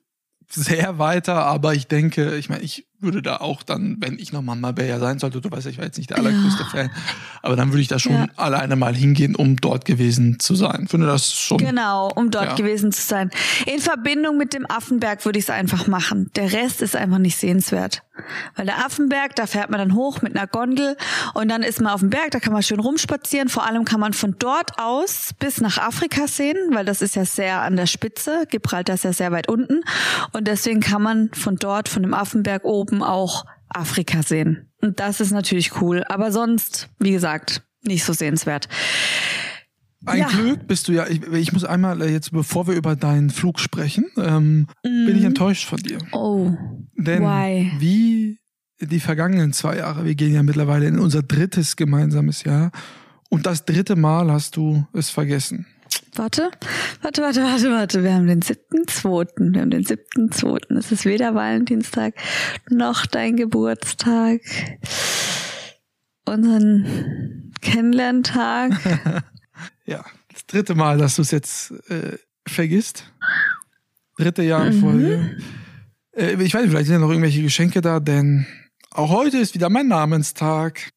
sehr 0.51 0.97
weiter, 0.97 1.45
aber 1.45 1.75
ich 1.75 1.87
denke, 1.87 2.35
ich 2.35 2.49
meine, 2.49 2.63
ich 2.63 2.87
würde 2.99 3.21
da 3.21 3.37
auch 3.37 3.61
dann, 3.61 3.97
wenn 3.99 4.17
ich 4.17 4.33
nochmal 4.33 4.55
Marbella 4.55 4.99
sein 4.99 5.19
sollte, 5.19 5.41
du 5.41 5.51
weißt, 5.51 5.67
ich 5.67 5.77
war 5.77 5.85
jetzt 5.85 5.97
nicht 5.97 6.09
der 6.09 6.17
allergrößte 6.17 6.63
ja. 6.63 6.69
Fan, 6.69 6.91
aber 7.43 7.55
dann 7.55 7.69
würde 7.69 7.81
ich 7.81 7.87
da 7.87 7.99
schon 7.99 8.13
ja. 8.13 8.27
alleine 8.35 8.75
mal 8.75 8.95
hingehen, 8.95 9.35
um 9.35 9.57
dort 9.57 9.85
gewesen 9.85 10.39
zu 10.39 10.55
sein. 10.55 10.87
Finde 10.87 11.05
das 11.05 11.31
schon. 11.33 11.59
Genau, 11.59 12.09
um 12.15 12.31
dort 12.31 12.45
ja. 12.45 12.55
gewesen 12.55 12.91
zu 12.91 13.01
sein. 13.01 13.29
In 13.67 13.79
Verbindung 13.79 14.37
mit 14.37 14.53
dem 14.53 14.65
Affenberg 14.69 15.23
würde 15.23 15.37
ich 15.37 15.45
es 15.45 15.49
einfach 15.51 15.87
machen. 15.87 16.31
Der 16.35 16.51
Rest 16.51 16.81
ist 16.81 16.95
einfach 16.95 17.19
nicht 17.19 17.37
sehenswert. 17.37 18.01
Weil 18.55 18.65
der 18.65 18.85
Affenberg, 18.85 19.35
da 19.35 19.47
fährt 19.47 19.69
man 19.69 19.79
dann 19.79 19.95
hoch 19.95 20.21
mit 20.21 20.35
einer 20.35 20.47
Gondel 20.47 20.95
und 21.33 21.49
dann 21.49 21.63
ist 21.63 21.81
man 21.81 21.93
auf 21.93 21.99
dem 21.99 22.09
Berg, 22.09 22.31
da 22.31 22.39
kann 22.39 22.53
man 22.53 22.63
schön 22.63 22.79
rumspazieren. 22.79 23.49
Vor 23.49 23.65
allem 23.65 23.85
kann 23.85 23.99
man 23.99 24.13
von 24.13 24.35
dort 24.39 24.79
aus 24.79 25.31
bis 25.39 25.61
nach 25.61 25.77
Afrika 25.77 26.27
sehen, 26.27 26.57
weil 26.71 26.85
das 26.85 27.01
ist 27.01 27.15
ja 27.15 27.25
sehr 27.25 27.61
an 27.61 27.75
der 27.75 27.85
Spitze. 27.85 28.45
Gibraltar 28.49 28.95
ist 28.95 29.03
ja 29.03 29.13
sehr 29.13 29.31
weit 29.31 29.47
unten. 29.47 29.81
Und 30.31 30.47
deswegen 30.47 30.79
kann 30.79 31.01
man 31.01 31.29
von 31.33 31.55
dort, 31.55 31.89
von 31.89 32.03
dem 32.03 32.13
Affenberg 32.13 32.63
oben 32.63 33.03
auch 33.03 33.45
Afrika 33.69 34.23
sehen. 34.23 34.69
Und 34.81 34.99
das 34.99 35.19
ist 35.19 35.31
natürlich 35.31 35.81
cool. 35.81 36.03
Aber 36.07 36.31
sonst, 36.31 36.89
wie 36.99 37.11
gesagt, 37.11 37.61
nicht 37.83 38.03
so 38.03 38.13
sehenswert. 38.13 38.67
Ein 40.05 40.19
ja. 40.19 40.27
Glück 40.27 40.67
bist 40.67 40.87
du 40.87 40.93
ja, 40.93 41.07
ich, 41.07 41.21
ich, 41.27 41.51
muss 41.51 41.65
einmal 41.65 42.01
äh, 42.01 42.09
jetzt, 42.09 42.31
bevor 42.31 42.67
wir 42.67 42.75
über 42.75 42.95
deinen 42.95 43.29
Flug 43.29 43.59
sprechen, 43.59 44.05
ähm, 44.17 44.67
mm. 44.83 45.05
bin 45.05 45.15
ich 45.15 45.21
mhm. 45.21 45.27
enttäuscht 45.27 45.67
von 45.67 45.79
dir. 45.79 45.99
Oh. 46.13 46.51
Denn 46.95 47.23
Why? 47.23 47.71
wie 47.79 48.39
die 48.81 49.01
vergangenen 49.01 49.51
zwei 49.51 49.77
Jahre, 49.77 50.05
wir 50.05 50.15
gehen 50.15 50.33
ja 50.33 50.41
mittlerweile 50.41 50.87
in 50.87 50.99
unser 50.99 51.21
drittes 51.21 51.75
gemeinsames 51.75 52.45
Jahr 52.45 52.71
und 53.29 53.45
das 53.45 53.65
dritte 53.65 53.97
Mal 53.97 54.31
hast 54.31 54.55
du 54.55 54.85
es 54.93 55.09
vergessen. 55.09 55.67
Warte, 56.15 56.49
warte, 57.01 57.21
warte, 57.21 57.43
warte, 57.43 57.71
warte. 57.71 58.03
Wir 58.03 58.13
haben 58.13 58.27
den 58.27 58.41
siebten, 58.41 58.87
zweiten. 58.87 59.53
Wir 59.53 59.61
haben 59.61 59.69
den 59.69 59.85
siebten, 59.85 60.31
zweiten. 60.31 60.77
Es 60.77 60.91
ist 60.91 61.05
weder 61.05 61.35
Valentinstag 61.35 62.13
noch 62.69 63.05
dein 63.05 63.35
Geburtstag. 63.35 64.41
Unseren 66.25 67.51
Kennenlerntag. 67.61 68.71
ja, 69.85 70.03
das 70.31 70.45
dritte 70.45 70.75
Mal, 70.75 70.97
dass 70.97 71.15
du 71.15 71.21
es 71.21 71.31
jetzt 71.31 71.71
äh, 71.89 72.17
vergisst. 72.47 73.11
Dritte 74.17 74.43
Jahr 74.43 74.67
in 74.67 74.75
mhm. 74.75 74.81
Folge. 74.81 75.37
Äh, 76.15 76.43
ich 76.43 76.53
weiß 76.53 76.61
nicht, 76.61 76.71
vielleicht 76.71 76.87
sind 76.87 76.95
ja 76.95 76.99
noch 76.99 77.09
irgendwelche 77.09 77.41
Geschenke 77.41 77.81
da, 77.81 77.99
denn 77.99 78.45
auch 78.91 79.09
heute 79.09 79.37
ist 79.37 79.53
wieder 79.53 79.69
mein 79.69 79.87
Namenstag. 79.87 80.91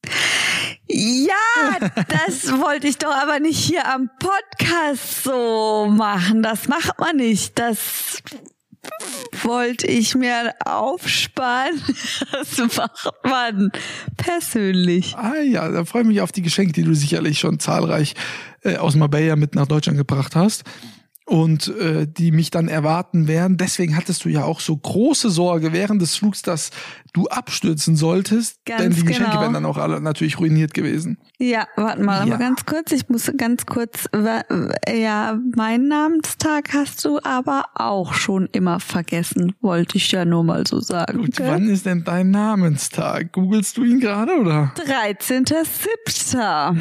Ja, 0.89 1.91
das 2.09 2.51
wollte 2.61 2.89
ich 2.89 2.99
doch 2.99 3.15
aber 3.15 3.39
nicht 3.41 3.59
hier 3.59 3.87
am 3.93 4.11
Podcast 4.19 5.25
so 5.25 5.87
machen. 5.91 6.43
Das 6.43 6.69
macht 6.69 6.99
man 6.99 7.17
nicht. 7.17 7.59
Das 7.59 8.23
wollte 9.43 9.87
ich 9.87 10.15
mir 10.15 10.55
aufsparen. 10.65 11.81
Das 12.33 12.77
macht 12.77 13.11
man 13.25 13.71
persönlich. 14.17 15.15
Ah 15.17 15.41
ja, 15.41 15.69
da 15.69 15.85
freue 15.85 16.03
ich 16.03 16.09
mich 16.09 16.21
auf 16.21 16.33
die 16.33 16.43
Geschenke, 16.43 16.73
die 16.73 16.83
du 16.83 16.95
sicherlich 16.95 17.39
schon 17.39 17.59
zahlreich 17.59 18.15
äh, 18.63 18.77
aus 18.77 18.95
Marbella 18.95 19.37
mit 19.37 19.55
nach 19.55 19.67
Deutschland 19.67 19.99
gebracht 19.99 20.35
hast 20.35 20.65
und 21.25 21.69
äh, 21.79 22.07
die 22.07 22.33
mich 22.33 22.51
dann 22.51 22.69
erwarten 22.69 23.29
werden. 23.29 23.57
Deswegen 23.57 23.97
hattest 23.97 24.25
du 24.25 24.29
ja 24.29 24.45
auch 24.45 24.61
so 24.61 24.77
große 24.77 25.31
Sorge 25.31 25.73
während 25.73 26.03
des 26.03 26.17
Flugs, 26.17 26.43
dass 26.43 26.71
du 27.13 27.27
abstürzen 27.29 27.95
solltest, 27.97 28.65
Ganz 28.65 28.81
denn 28.81 28.91
die 28.93 29.03
Geschenke 29.05 29.31
genau. 29.33 29.43
wären 29.43 29.53
dann 29.53 29.67
auch 29.67 29.77
alle 29.77 30.01
natürlich 30.01 30.39
ruiniert 30.39 30.73
gewesen. 30.73 31.19
Ja, 31.39 31.67
warte 31.77 32.03
mal, 32.03 32.27
Ja. 32.27 32.35
aber 32.35 32.45
ganz 32.45 32.65
kurz, 32.65 32.91
ich 32.93 33.09
muss 33.09 33.31
ganz 33.37 33.67
kurz, 33.67 34.09
ja, 34.89 35.39
meinen 35.55 35.89
Namenstag 35.89 36.73
hast 36.73 37.05
du 37.05 37.19
aber 37.23 37.65
auch 37.75 38.15
schon 38.15 38.47
immer 38.53 38.81
vergessen, 38.81 39.55
wollte 39.61 39.99
ich 39.99 40.11
ja 40.11 40.25
nur 40.25 40.43
mal 40.45 40.67
so 40.67 40.81
sagen. 40.81 41.19
Gut, 41.19 41.37
gell? 41.37 41.49
wann 41.49 41.69
ist 41.69 41.85
denn 41.85 42.05
dein 42.05 42.31
Namenstag? 42.31 43.33
Googlest 43.33 43.77
du 43.77 43.85
ihn 43.85 44.01
gerade 44.01 44.33
oder? 44.39 44.73
13.07. 44.77 46.75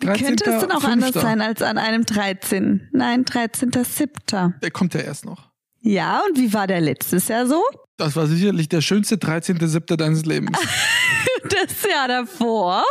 Wie 0.00 0.06
13.05.. 0.06 0.24
könnte 0.24 0.50
es 0.50 0.60
denn 0.60 0.72
auch 0.72 0.84
anders 0.84 1.12
sein 1.14 1.40
als 1.40 1.62
an 1.62 1.78
einem 1.78 2.04
13? 2.04 2.88
Nein, 2.92 3.24
13.07. 3.24 4.60
Der 4.60 4.70
kommt 4.70 4.94
ja 4.94 5.00
erst 5.00 5.24
noch. 5.24 5.50
Ja, 5.80 6.20
und 6.28 6.36
wie 6.38 6.52
war 6.52 6.66
der 6.66 6.80
letztes 6.80 7.28
Jahr 7.28 7.46
so? 7.46 7.62
Das 7.98 8.14
war 8.16 8.26
sicherlich 8.26 8.68
der 8.68 8.80
schönste 8.80 9.16
13.7. 9.16 9.96
deines 9.96 10.24
Lebens. 10.24 10.58
Das 11.50 11.90
Jahr 11.90 12.08
davor? 12.08 12.84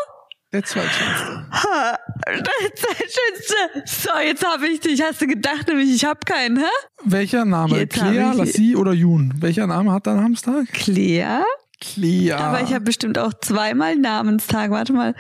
Der 0.52 0.64
zweitschönste. 0.64 1.46
Ha, 1.52 1.98
Das 2.26 2.84
schönste. 2.98 3.84
So, 3.86 4.10
jetzt 4.20 4.46
habe 4.46 4.68
ich 4.68 4.80
dich. 4.80 5.02
Hast 5.02 5.22
du 5.22 5.28
gedacht, 5.28 5.68
nämlich 5.68 5.94
ich 5.94 6.06
habe 6.06 6.20
keinen, 6.26 6.58
hä? 6.58 6.64
Welcher 7.04 7.46
Name? 7.46 7.78
Jetzt 7.78 7.94
Clea, 7.96 8.32
Lassie 8.34 8.76
oder 8.76 8.94
Jun? 8.94 9.34
Welcher 9.38 9.68
Name 9.68 9.92
hat 9.92 10.08
dein 10.08 10.16
Namenstag? 10.18 10.68
Claire? 10.74 11.46
Clea. 11.80 12.38
Aber 12.38 12.62
ich 12.62 12.74
habe 12.74 12.86
bestimmt 12.86 13.20
auch 13.20 13.34
zweimal 13.42 13.96
Namenstag. 13.96 14.72
Warte 14.72 14.94
mal. 14.94 15.14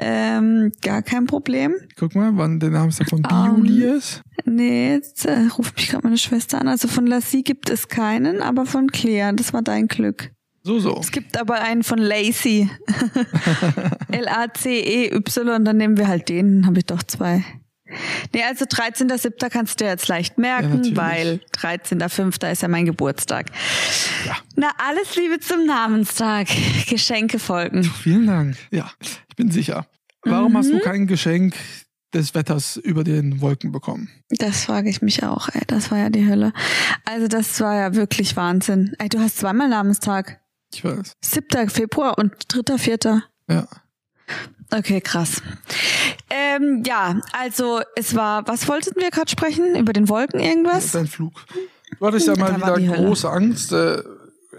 Ähm, 0.00 0.72
gar 0.82 1.02
kein 1.02 1.26
Problem. 1.26 1.74
Guck 1.96 2.14
mal, 2.14 2.30
wann 2.36 2.60
der 2.60 2.70
Namenstag 2.70 3.10
von 3.10 3.22
Ähm, 3.30 3.64
Juli 3.64 3.84
ist. 3.96 4.22
Nee, 4.44 4.92
jetzt 4.94 5.26
äh, 5.26 5.46
ruft 5.56 5.76
mich 5.76 5.88
gerade 5.88 6.06
meine 6.06 6.18
Schwester 6.18 6.60
an. 6.60 6.68
Also 6.68 6.86
von 6.88 7.06
Lassie 7.06 7.42
gibt 7.42 7.68
es 7.68 7.88
keinen, 7.88 8.40
aber 8.42 8.64
von 8.66 8.90
Claire, 8.92 9.32
das 9.32 9.52
war 9.52 9.62
dein 9.62 9.88
Glück. 9.88 10.30
So, 10.62 10.78
so. 10.80 10.96
Es 11.00 11.10
gibt 11.10 11.38
aber 11.38 11.60
einen 11.60 11.82
von 11.82 11.98
Lacey. 11.98 12.68
L-A-C-E-Y, 14.10 15.64
dann 15.64 15.76
nehmen 15.76 15.96
wir 15.96 16.08
halt 16.08 16.28
den, 16.28 16.66
habe 16.66 16.78
ich 16.78 16.86
doch 16.86 17.02
zwei. 17.02 17.44
Nee, 18.34 18.42
also 18.44 18.66
13.07. 18.66 19.48
kannst 19.48 19.80
du 19.80 19.86
jetzt 19.86 20.08
leicht 20.08 20.34
Ja, 20.36 20.40
merken, 20.42 20.76
natürlich. 20.76 20.96
weil 20.96 21.40
13.05. 21.56 22.50
ist 22.52 22.60
ja 22.62 22.68
mein 22.68 22.84
Geburtstag. 22.84 23.46
Ja. 24.26 24.36
Na, 24.56 24.70
alles 24.78 25.16
Liebe 25.16 25.40
zum 25.40 25.66
Namenstag. 25.66 26.48
Geschenke 26.88 27.38
folgen. 27.38 27.84
Vielen 27.84 28.26
Dank. 28.26 28.56
Ja, 28.70 28.90
ich 29.00 29.36
bin 29.36 29.50
sicher. 29.50 29.86
Warum 30.22 30.56
hast 30.56 30.68
Mhm. 30.68 30.72
du 30.72 30.80
kein 30.80 31.06
Geschenk 31.06 31.54
des 32.14 32.34
Wetters 32.34 32.76
über 32.76 33.04
den 33.04 33.40
Wolken 33.40 33.70
bekommen? 33.72 34.08
Das 34.30 34.64
frage 34.64 34.88
ich 34.90 35.02
mich 35.02 35.22
auch, 35.24 35.48
ey. 35.50 35.62
Das 35.66 35.90
war 35.90 35.98
ja 35.98 36.10
die 36.10 36.26
Hölle. 36.26 36.52
Also 37.04 37.28
das 37.28 37.60
war 37.60 37.74
ja 37.74 37.94
wirklich 37.94 38.34
Wahnsinn. 38.36 38.94
Ey, 38.98 39.08
du 39.08 39.18
hast 39.20 39.38
zweimal 39.38 39.68
Namenstag. 39.68 40.40
Ich 40.72 40.84
weiß. 40.84 41.12
7. 41.22 41.70
Februar 41.70 42.18
und 42.18 42.32
3. 42.48 42.78
4. 42.78 43.22
Ja. 43.48 43.66
Okay, 44.70 45.00
krass. 45.00 45.40
Ähm, 46.28 46.82
ja, 46.84 47.20
also 47.32 47.80
es 47.96 48.14
war, 48.14 48.46
was 48.46 48.68
wollten 48.68 49.00
wir 49.00 49.10
gerade 49.10 49.30
sprechen? 49.30 49.76
Über 49.76 49.94
den 49.94 50.08
Wolken 50.10 50.40
irgendwas? 50.40 50.92
Dein 50.92 51.06
Flug. 51.06 51.46
Du 51.98 52.06
hattest 52.06 52.26
ja 52.26 52.36
mal 52.36 52.56
wieder 52.56 52.78
große 52.96 53.30
Angst, 53.30 53.72
äh, 53.72 54.02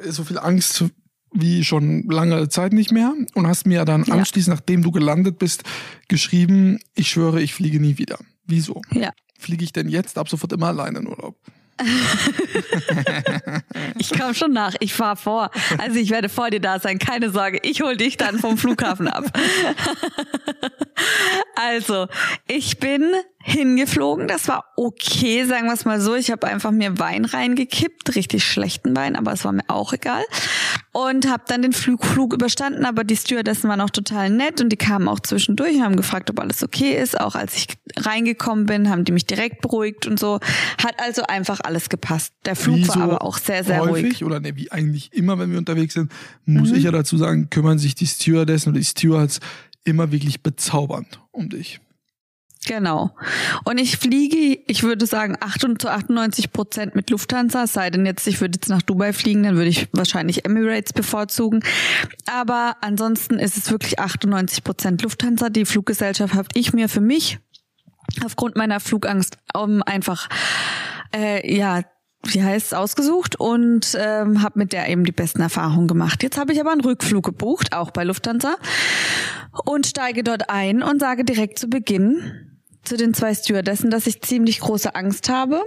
so 0.09 0.23
viel 0.23 0.37
Angst 0.39 0.85
wie 1.31 1.63
schon 1.63 2.09
lange 2.09 2.49
Zeit 2.49 2.73
nicht 2.73 2.91
mehr 2.91 3.13
und 3.35 3.45
hast 3.47 3.67
mir 3.67 3.85
dann 3.85 4.03
Ja. 4.05 4.15
anschließend, 4.15 4.55
nachdem 4.55 4.81
du 4.81 4.91
gelandet 4.91 5.37
bist, 5.37 5.63
geschrieben, 6.07 6.79
ich 6.95 7.09
schwöre, 7.11 7.41
ich 7.41 7.53
fliege 7.53 7.79
nie 7.79 7.97
wieder. 7.99 8.17
Wieso? 8.45 8.81
Ja. 8.91 9.11
Fliege 9.37 9.63
ich 9.63 9.71
denn 9.71 9.89
jetzt 9.89 10.17
ab 10.17 10.27
sofort 10.27 10.51
immer 10.53 10.67
alleine 10.67 10.99
in 10.99 11.07
Urlaub? 11.07 11.35
Ich 13.97 14.09
kam 14.11 14.33
schon 14.33 14.51
nach, 14.53 14.75
ich 14.79 14.93
fahr 14.93 15.15
vor. 15.15 15.49
Also 15.77 15.97
ich 15.99 16.09
werde 16.09 16.27
vor 16.29 16.49
dir 16.49 16.59
da 16.59 16.79
sein, 16.79 16.99
keine 16.99 17.29
Sorge. 17.31 17.59
Ich 17.63 17.81
hol 17.81 17.95
dich 17.95 18.17
dann 18.17 18.39
vom 18.39 18.57
Flughafen 18.57 19.07
ab. 19.07 19.25
Also, 21.61 22.07
ich 22.47 22.79
bin 22.79 23.03
hingeflogen. 23.41 24.27
Das 24.27 24.47
war 24.47 24.65
okay, 24.77 25.43
sagen 25.45 25.65
wir 25.65 25.73
es 25.73 25.83
mal 25.85 25.99
so. 25.99 26.15
Ich 26.15 26.31
habe 26.31 26.47
einfach 26.47 26.71
mir 26.71 26.99
Wein 26.99 27.25
reingekippt, 27.25 28.15
richtig 28.15 28.45
schlechten 28.45 28.95
Wein, 28.95 29.15
aber 29.17 29.33
es 29.33 29.43
war 29.43 29.51
mir 29.51 29.63
auch 29.67 29.91
egal. 29.91 30.23
Und 30.91 31.29
habe 31.29 31.43
dann 31.47 31.61
den 31.61 31.73
Flug, 31.73 32.05
Flug 32.05 32.33
überstanden, 32.33 32.85
aber 32.85 33.03
die 33.03 33.15
Stewardessen 33.17 33.69
waren 33.69 33.81
auch 33.81 33.89
total 33.89 34.29
nett 34.29 34.61
und 34.61 34.69
die 34.69 34.77
kamen 34.77 35.07
auch 35.07 35.19
zwischendurch 35.19 35.75
und 35.75 35.83
haben 35.83 35.95
gefragt, 35.97 36.29
ob 36.29 36.39
alles 36.39 36.63
okay 36.63 36.97
ist. 37.01 37.19
Auch 37.19 37.35
als 37.35 37.55
ich 37.55 37.67
reingekommen 37.97 38.65
bin, 38.65 38.89
haben 38.89 39.03
die 39.03 39.11
mich 39.11 39.25
direkt 39.25 39.61
beruhigt 39.61 40.05
und 40.07 40.17
so. 40.19 40.39
Hat 40.83 40.95
also 41.01 41.23
einfach 41.23 41.59
alles 41.63 41.89
gepasst. 41.89 42.33
Der 42.45 42.55
Flug 42.55 42.77
Wie 42.77 42.87
war 42.87 42.95
so 42.95 43.01
aber 43.01 43.21
auch 43.21 43.37
sehr, 43.37 43.63
sehr 43.65 43.81
häufig, 43.81 44.05
ruhig. 44.05 44.23
oder 44.25 44.39
ne, 44.39 44.55
wie 44.55 44.71
eigentlich 44.71 45.11
immer, 45.13 45.37
wenn 45.39 45.51
wir 45.51 45.57
unterwegs 45.57 45.93
sind, 45.93 46.11
Mhm. 46.45 46.59
muss 46.59 46.71
ich 46.71 46.83
ja 46.83 46.91
dazu 46.91 47.17
sagen, 47.17 47.49
kümmern 47.49 47.79
sich 47.79 47.95
die 47.95 48.07
Stewardessen 48.07 48.69
oder 48.69 48.79
die 48.79 48.85
Stewards 48.85 49.39
immer 49.83 50.11
wirklich 50.11 50.41
bezaubernd 50.43 51.21
um 51.31 51.49
dich. 51.49 51.79
Genau. 52.67 53.15
Und 53.63 53.77
ich 53.77 53.97
fliege, 53.97 54.61
ich 54.67 54.83
würde 54.83 55.05
sagen, 55.05 55.37
8 55.39 55.81
zu 55.81 55.89
98 55.89 56.51
Prozent 56.51 56.93
mit 56.93 57.09
Lufthansa, 57.09 57.67
sei 57.67 57.89
denn 57.89 58.05
jetzt, 58.05 58.27
ich 58.27 58.41
würde 58.41 58.57
jetzt 58.57 58.69
nach 58.69 58.81
Dubai 58.81 59.13
fliegen, 59.13 59.43
dann 59.43 59.55
würde 59.55 59.69
ich 59.69 59.87
wahrscheinlich 59.93 60.45
Emirates 60.45 60.91
bevorzugen. 60.91 61.63
Aber 62.25 62.75
ansonsten 62.81 63.39
ist 63.39 63.57
es 63.57 63.71
wirklich 63.71 63.99
98 63.99 64.63
Prozent 64.63 65.01
Lufthansa. 65.01 65.49
Die 65.49 65.65
Fluggesellschaft 65.65 66.33
habe 66.33 66.49
ich 66.53 66.73
mir 66.73 66.89
für 66.89 67.01
mich 67.01 67.39
aufgrund 68.25 68.57
meiner 68.57 68.79
Flugangst 68.79 69.37
um 69.53 69.81
einfach, 69.83 70.27
äh, 71.15 71.55
ja, 71.55 71.83
wie 72.23 72.43
heißt 72.43 72.67
es, 72.67 72.73
ausgesucht 72.73 73.37
und 73.37 73.97
ähm, 73.97 74.41
habe 74.41 74.59
mit 74.59 74.73
der 74.73 74.89
eben 74.89 75.05
die 75.05 75.13
besten 75.13 75.41
Erfahrungen 75.41 75.87
gemacht. 75.87 76.21
Jetzt 76.23 76.37
habe 76.37 76.51
ich 76.51 76.59
aber 76.59 76.71
einen 76.71 76.81
Rückflug 76.81 77.23
gebucht, 77.23 77.73
auch 77.73 77.91
bei 77.91 78.03
Lufthansa, 78.03 78.57
und 79.65 79.87
steige 79.87 80.23
dort 80.23 80.49
ein 80.49 80.83
und 80.83 80.99
sage 80.99 81.23
direkt 81.23 81.59
zu 81.59 81.67
Beginn 81.67 82.59
zu 82.83 82.97
den 82.97 83.13
zwei 83.13 83.33
Stewardessen, 83.33 83.89
dass 83.89 84.07
ich 84.07 84.21
ziemlich 84.21 84.59
große 84.59 84.95
Angst 84.95 85.29
habe 85.29 85.63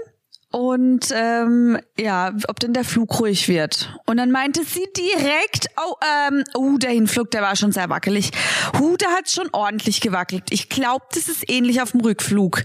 und 0.53 1.09
ähm, 1.15 1.79
ja, 1.99 2.33
ob 2.47 2.61
denn 2.61 2.75
der 2.75 2.85
Flug 2.85 3.19
ruhig 3.19 3.49
wird. 3.49 3.99
Und 4.07 4.19
dann 4.19 4.31
meinte 4.31 4.63
sie 4.65 4.87
direkt, 4.97 5.69
oh, 5.79 5.95
ähm, 6.29 6.45
uh, 6.57 6.79
der 6.79 6.91
Hinflug, 6.91 7.31
der 7.31 7.43
war 7.43 7.57
schon 7.57 7.73
sehr 7.73 7.89
wackelig. 7.89 8.31
Huh, 8.79 8.97
da 8.99 9.07
hat 9.09 9.31
schon 9.31 9.49
ordentlich 9.53 10.01
gewackelt. 10.01 10.45
Ich 10.51 10.69
glaube, 10.69 11.07
das 11.15 11.29
ist 11.29 11.51
ähnlich 11.51 11.81
auf 11.81 11.93
dem 11.93 12.01
Rückflug. 12.01 12.65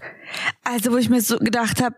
Also, 0.63 0.91
wo 0.91 0.97
ich 0.97 1.09
mir 1.09 1.21
so 1.21 1.38
gedacht 1.38 1.81
habe, 1.81 1.95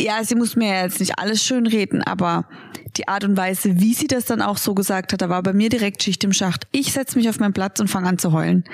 ja, 0.00 0.24
sie 0.24 0.34
muss 0.34 0.56
mir 0.56 0.82
jetzt 0.82 1.00
nicht 1.00 1.18
alles 1.18 1.44
schön 1.44 1.66
reden, 1.66 2.02
aber 2.02 2.48
die 2.96 3.08
Art 3.08 3.24
und 3.24 3.36
Weise, 3.36 3.80
wie 3.80 3.94
sie 3.94 4.06
das 4.06 4.24
dann 4.24 4.42
auch 4.42 4.56
so 4.56 4.74
gesagt 4.74 5.12
hat, 5.12 5.22
da 5.22 5.28
war 5.28 5.42
bei 5.42 5.52
mir 5.52 5.68
direkt 5.68 6.02
Schicht 6.02 6.22
im 6.24 6.32
Schacht. 6.32 6.66
Ich 6.72 6.92
setz 6.92 7.16
mich 7.16 7.28
auf 7.28 7.38
meinen 7.38 7.52
Platz 7.52 7.80
und 7.80 7.88
fange 7.88 8.08
an 8.08 8.18
zu 8.18 8.32
heulen. 8.32 8.64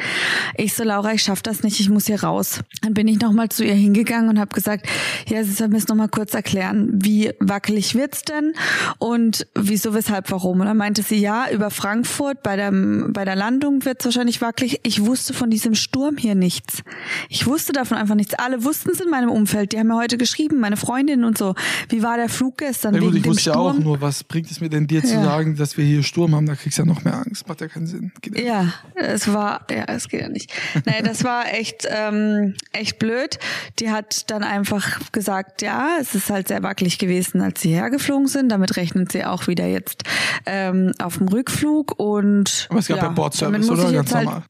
Ich 0.57 0.75
so, 0.75 0.85
Laura, 0.85 1.13
ich 1.13 1.23
schaff 1.23 1.43
das 1.43 1.63
nicht, 1.63 1.81
ich 1.81 1.89
muss 1.89 2.07
hier 2.07 2.23
raus. 2.23 2.61
Dann 2.83 2.95
bin 2.95 3.09
ich 3.09 3.21
nochmal 3.21 3.49
zu 3.49 3.65
ihr 3.65 3.75
hingegangen 3.75 4.29
und 4.31 4.39
habe 4.39 4.55
gesagt, 4.55 4.87
ja, 5.29 5.43
sie 5.45 5.53
soll 5.53 5.69
mir 5.69 5.79
jetzt 5.79 5.89
nochmal 5.89 6.09
kurz 6.09 6.35
erklären, 6.35 6.91
wie 6.93 7.33
wackelig 7.41 7.95
wird's 7.95 8.23
denn 8.23 8.55
und 8.99 9.47
wieso, 9.55 9.95
weshalb, 9.95 10.31
warum. 10.31 10.61
Und 10.61 10.67
dann 10.67 10.77
meinte 10.77 11.03
sie, 11.03 11.17
ja, 11.17 11.51
über 11.51 11.71
Frankfurt 11.71 12.43
bei 12.43 12.57
der, 12.57 12.71
bei 12.73 13.25
der 13.25 13.37
Landung 13.37 13.85
wird's 13.85 14.05
wahrscheinlich 14.05 14.41
wackelig. 14.41 14.81
Ich 14.83 15.05
wusste 15.05 15.35
von 15.35 15.51
diesem 15.51 15.75
Sturm 15.75 16.17
hier 16.17 16.35
nichts. 16.35 16.83
Ich 17.29 17.47
wusste 17.47 17.73
davon 17.73 17.99
einfach 17.99 18.15
nichts. 18.15 18.35
Alle 18.35 18.65
wussten 18.65 18.91
es 18.91 19.01
in 19.01 19.11
meinem 19.11 19.31
Umfeld. 19.31 19.73
Die 19.73 19.79
haben 19.79 19.89
mir 19.89 19.97
heute 19.97 20.17
geschrieben, 20.17 20.59
meine 20.61 20.77
Freundinnen 20.77 21.25
und 21.25 21.37
so. 21.39 21.55
Wie 21.89 22.03
war 22.03 22.17
der 22.17 22.29
Flug 22.29 22.59
gestern 22.59 22.95
Na 22.95 23.01
gut, 23.01 23.09
wegen 23.09 23.17
ich 23.19 23.23
dem 23.23 23.33
wusste 23.33 23.51
ja 23.51 23.57
auch 23.57 23.73
Sturm? 23.73 23.85
nur, 23.85 24.01
was 24.07 24.25
bringt 24.25 24.51
es 24.51 24.61
mir 24.61 24.69
denn 24.69 24.87
dir 24.87 25.03
zu 25.03 25.15
Ja. 25.15 25.25
sagen, 25.25 25.57
dass 25.57 25.77
wir 25.77 25.85
hier 25.85 26.03
Sturm 26.03 26.35
haben? 26.35 26.47
Da 26.47 26.55
kriegst 26.55 26.79
du 26.79 26.83
ja 26.83 26.87
noch 26.87 27.03
mehr 27.05 27.15
Angst. 27.15 27.49
Macht 27.49 27.61
ja 27.61 27.69
keinen 27.69 27.87
Sinn. 27.87 28.13
Geht 28.23 28.39
ja. 28.39 28.45
Ja, 28.45 28.73
es 28.95 29.33
war, 29.33 29.67
ja, 29.71 29.85
es 29.89 30.09
geht 30.09 30.21
ja 30.21 30.29
nicht. 30.29 30.53
Nee, 30.87 31.03
das 31.03 31.25
war 31.25 31.53
echt, 31.53 31.87
ähm, 31.91 32.55
echt 32.73 32.99
blöd. 32.99 33.39
Die 33.81 33.91
hat 33.91 34.31
dann 34.31 34.43
einfach 34.45 35.01
gesagt, 35.13 35.63
ja, 35.63 35.97
es 36.01 36.15
ist 36.15 36.31
halt 36.31 36.49
sehr 36.49 36.63
wackelig 36.63 36.99
gewesen, 36.99 37.41
als 37.41 37.61
sie 37.61 37.71
hergeflogen 37.71 38.29
sind. 38.29 38.49
Damit 38.51 38.77
rechnet 38.77 39.13
sie 39.13 39.25
auch 39.25 39.47
wieder 39.49 39.67
jetzt 39.67 40.05
ähm, 40.47 40.93
auf 41.03 41.19
dem 41.19 41.29
Rückflug 41.29 41.99
und 41.99 42.67
Aber 42.71 42.79
es 42.79 42.89
gab 42.89 42.99
ja, 42.99 43.03
damit 43.05 43.17
Bordservice, 43.17 43.69
oder? 43.71 43.93
Ganz 43.93 44.15
halt, 44.15 44.25
normal. 44.25 44.43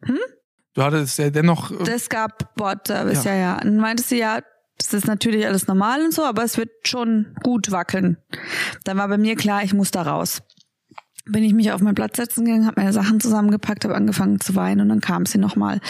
Du 0.75 0.83
hattest 0.83 1.19
ja 1.19 1.31
dennoch. 1.31 1.71
äh, 1.71 1.85
Das 1.85 2.09
gab 2.11 2.55
Bordservice, 2.55 3.25
Ja. 3.25 3.33
ja, 3.35 3.39
ja. 3.41 3.63
Und 3.63 3.79
meinte 3.79 4.03
sie, 4.03 4.19
ja, 4.19 4.41
Das 4.79 4.93
ist 4.93 5.07
natürlich 5.07 5.47
alles 5.47 5.67
normal 5.67 6.03
und 6.03 6.13
so, 6.13 6.25
aber 6.25 6.45
es 6.45 6.59
wird 6.59 6.71
schon 6.87 7.35
gut 7.43 7.71
wackeln. 7.71 8.19
Dann 8.85 8.99
war 8.99 9.09
bei 9.09 9.19
mir 9.19 9.37
klar, 9.37 9.63
ich 9.65 9.75
muss 9.75 9.91
da 9.91 10.03
raus 10.03 10.43
bin 11.27 11.43
ich 11.43 11.53
mich 11.53 11.73
auf 11.73 11.81
meinen 11.81 11.95
Platz 11.95 12.17
setzen 12.17 12.45
gegangen, 12.45 12.67
habe 12.67 12.81
meine 12.81 12.93
Sachen 12.93 13.21
zusammengepackt, 13.21 13.85
habe 13.85 13.95
angefangen 13.95 14.41
zu 14.41 14.55
weinen 14.55 14.81
und 14.81 14.89
dann 14.89 15.01
kam 15.01 15.27
sie 15.27 15.39
nochmal. 15.39 15.81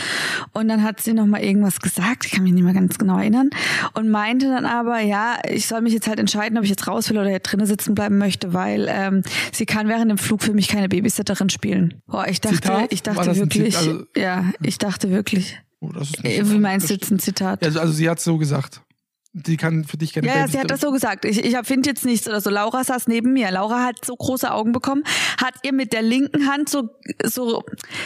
Und 0.53 0.69
dann 0.69 0.83
hat 0.83 1.01
sie 1.01 1.13
nochmal 1.13 1.43
irgendwas 1.43 1.81
gesagt, 1.81 2.25
ich 2.25 2.33
kann 2.33 2.43
mich 2.43 2.53
nicht 2.53 2.65
mehr 2.65 2.73
ganz 2.73 2.99
genau 2.99 3.19
erinnern, 3.19 3.51
und 3.95 4.09
meinte 4.09 4.49
dann 4.49 4.65
aber, 4.65 5.01
ja, 5.01 5.37
ich 5.49 5.67
soll 5.67 5.83
mich 5.83 5.93
jetzt 5.93 6.09
halt 6.09 6.19
entscheiden, 6.19 6.57
ob 6.59 6.65
ich 6.65 6.71
jetzt 6.71 6.89
raus 6.89 7.11
will 7.11 7.19
oder 7.19 7.29
hier 7.29 7.39
drinnen 7.41 7.67
sitzen 7.67 7.95
bleiben 7.95 8.19
möchte, 8.19 8.55
weil 8.55 8.87
ähm, 8.89 9.23
sie 9.53 9.67
kann 9.67 9.89
während 9.89 10.11
dem 10.11 10.19
Flug 10.19 10.43
für 10.43 10.55
mich 10.55 10.69
keine 10.69 10.89
Babysitterin 10.89 11.51
spielen. 11.51 12.03
Boah, 12.07 12.27
ich 12.27 12.41
dachte, 12.41 12.57
Zitat? 12.57 12.93
ich 12.93 13.03
dachte 13.03 13.37
wirklich, 13.37 13.77
also, 13.77 14.05
ja, 14.17 14.45
ich 14.63 14.79
dachte 14.79 15.11
wirklich. 15.11 15.59
Oh, 15.81 15.91
äh, 16.23 16.43
Wie 16.45 16.59
meinst 16.59 16.89
du 16.89 16.95
jetzt 16.95 17.11
ein 17.11 17.19
Zitat? 17.19 17.63
Also, 17.63 17.81
also 17.81 17.93
sie 17.93 18.09
hat 18.09 18.21
so 18.21 18.39
gesagt. 18.39 18.83
Die 19.39 19.59
kann 19.59 19.85
für 19.85 19.99
dich 19.99 20.15
keine 20.15 20.27
Ja, 20.29 20.37
ja 20.37 20.49
sie 20.49 20.59
hat 20.59 20.71
das 20.71 20.81
so 20.81 20.91
gesagt. 20.91 21.27
Ich, 21.27 21.45
ich 21.45 21.55
finde 21.65 21.91
jetzt 21.91 22.07
nichts 22.07 22.27
oder 22.27 22.41
so. 22.41 22.49
Laura 22.49 22.83
saß 22.83 23.07
neben 23.07 23.35
mir. 23.35 23.51
Laura 23.51 23.85
hat 23.85 24.03
so 24.03 24.17
große 24.17 24.51
Augen 24.51 24.73
bekommen, 24.73 25.05
hat 25.39 25.55
ihr 25.63 25.75
mit 25.75 25.93
der 25.93 26.01
linken 26.01 26.49
Hand 26.49 26.71
so, 26.71 26.89
so, 27.23 27.63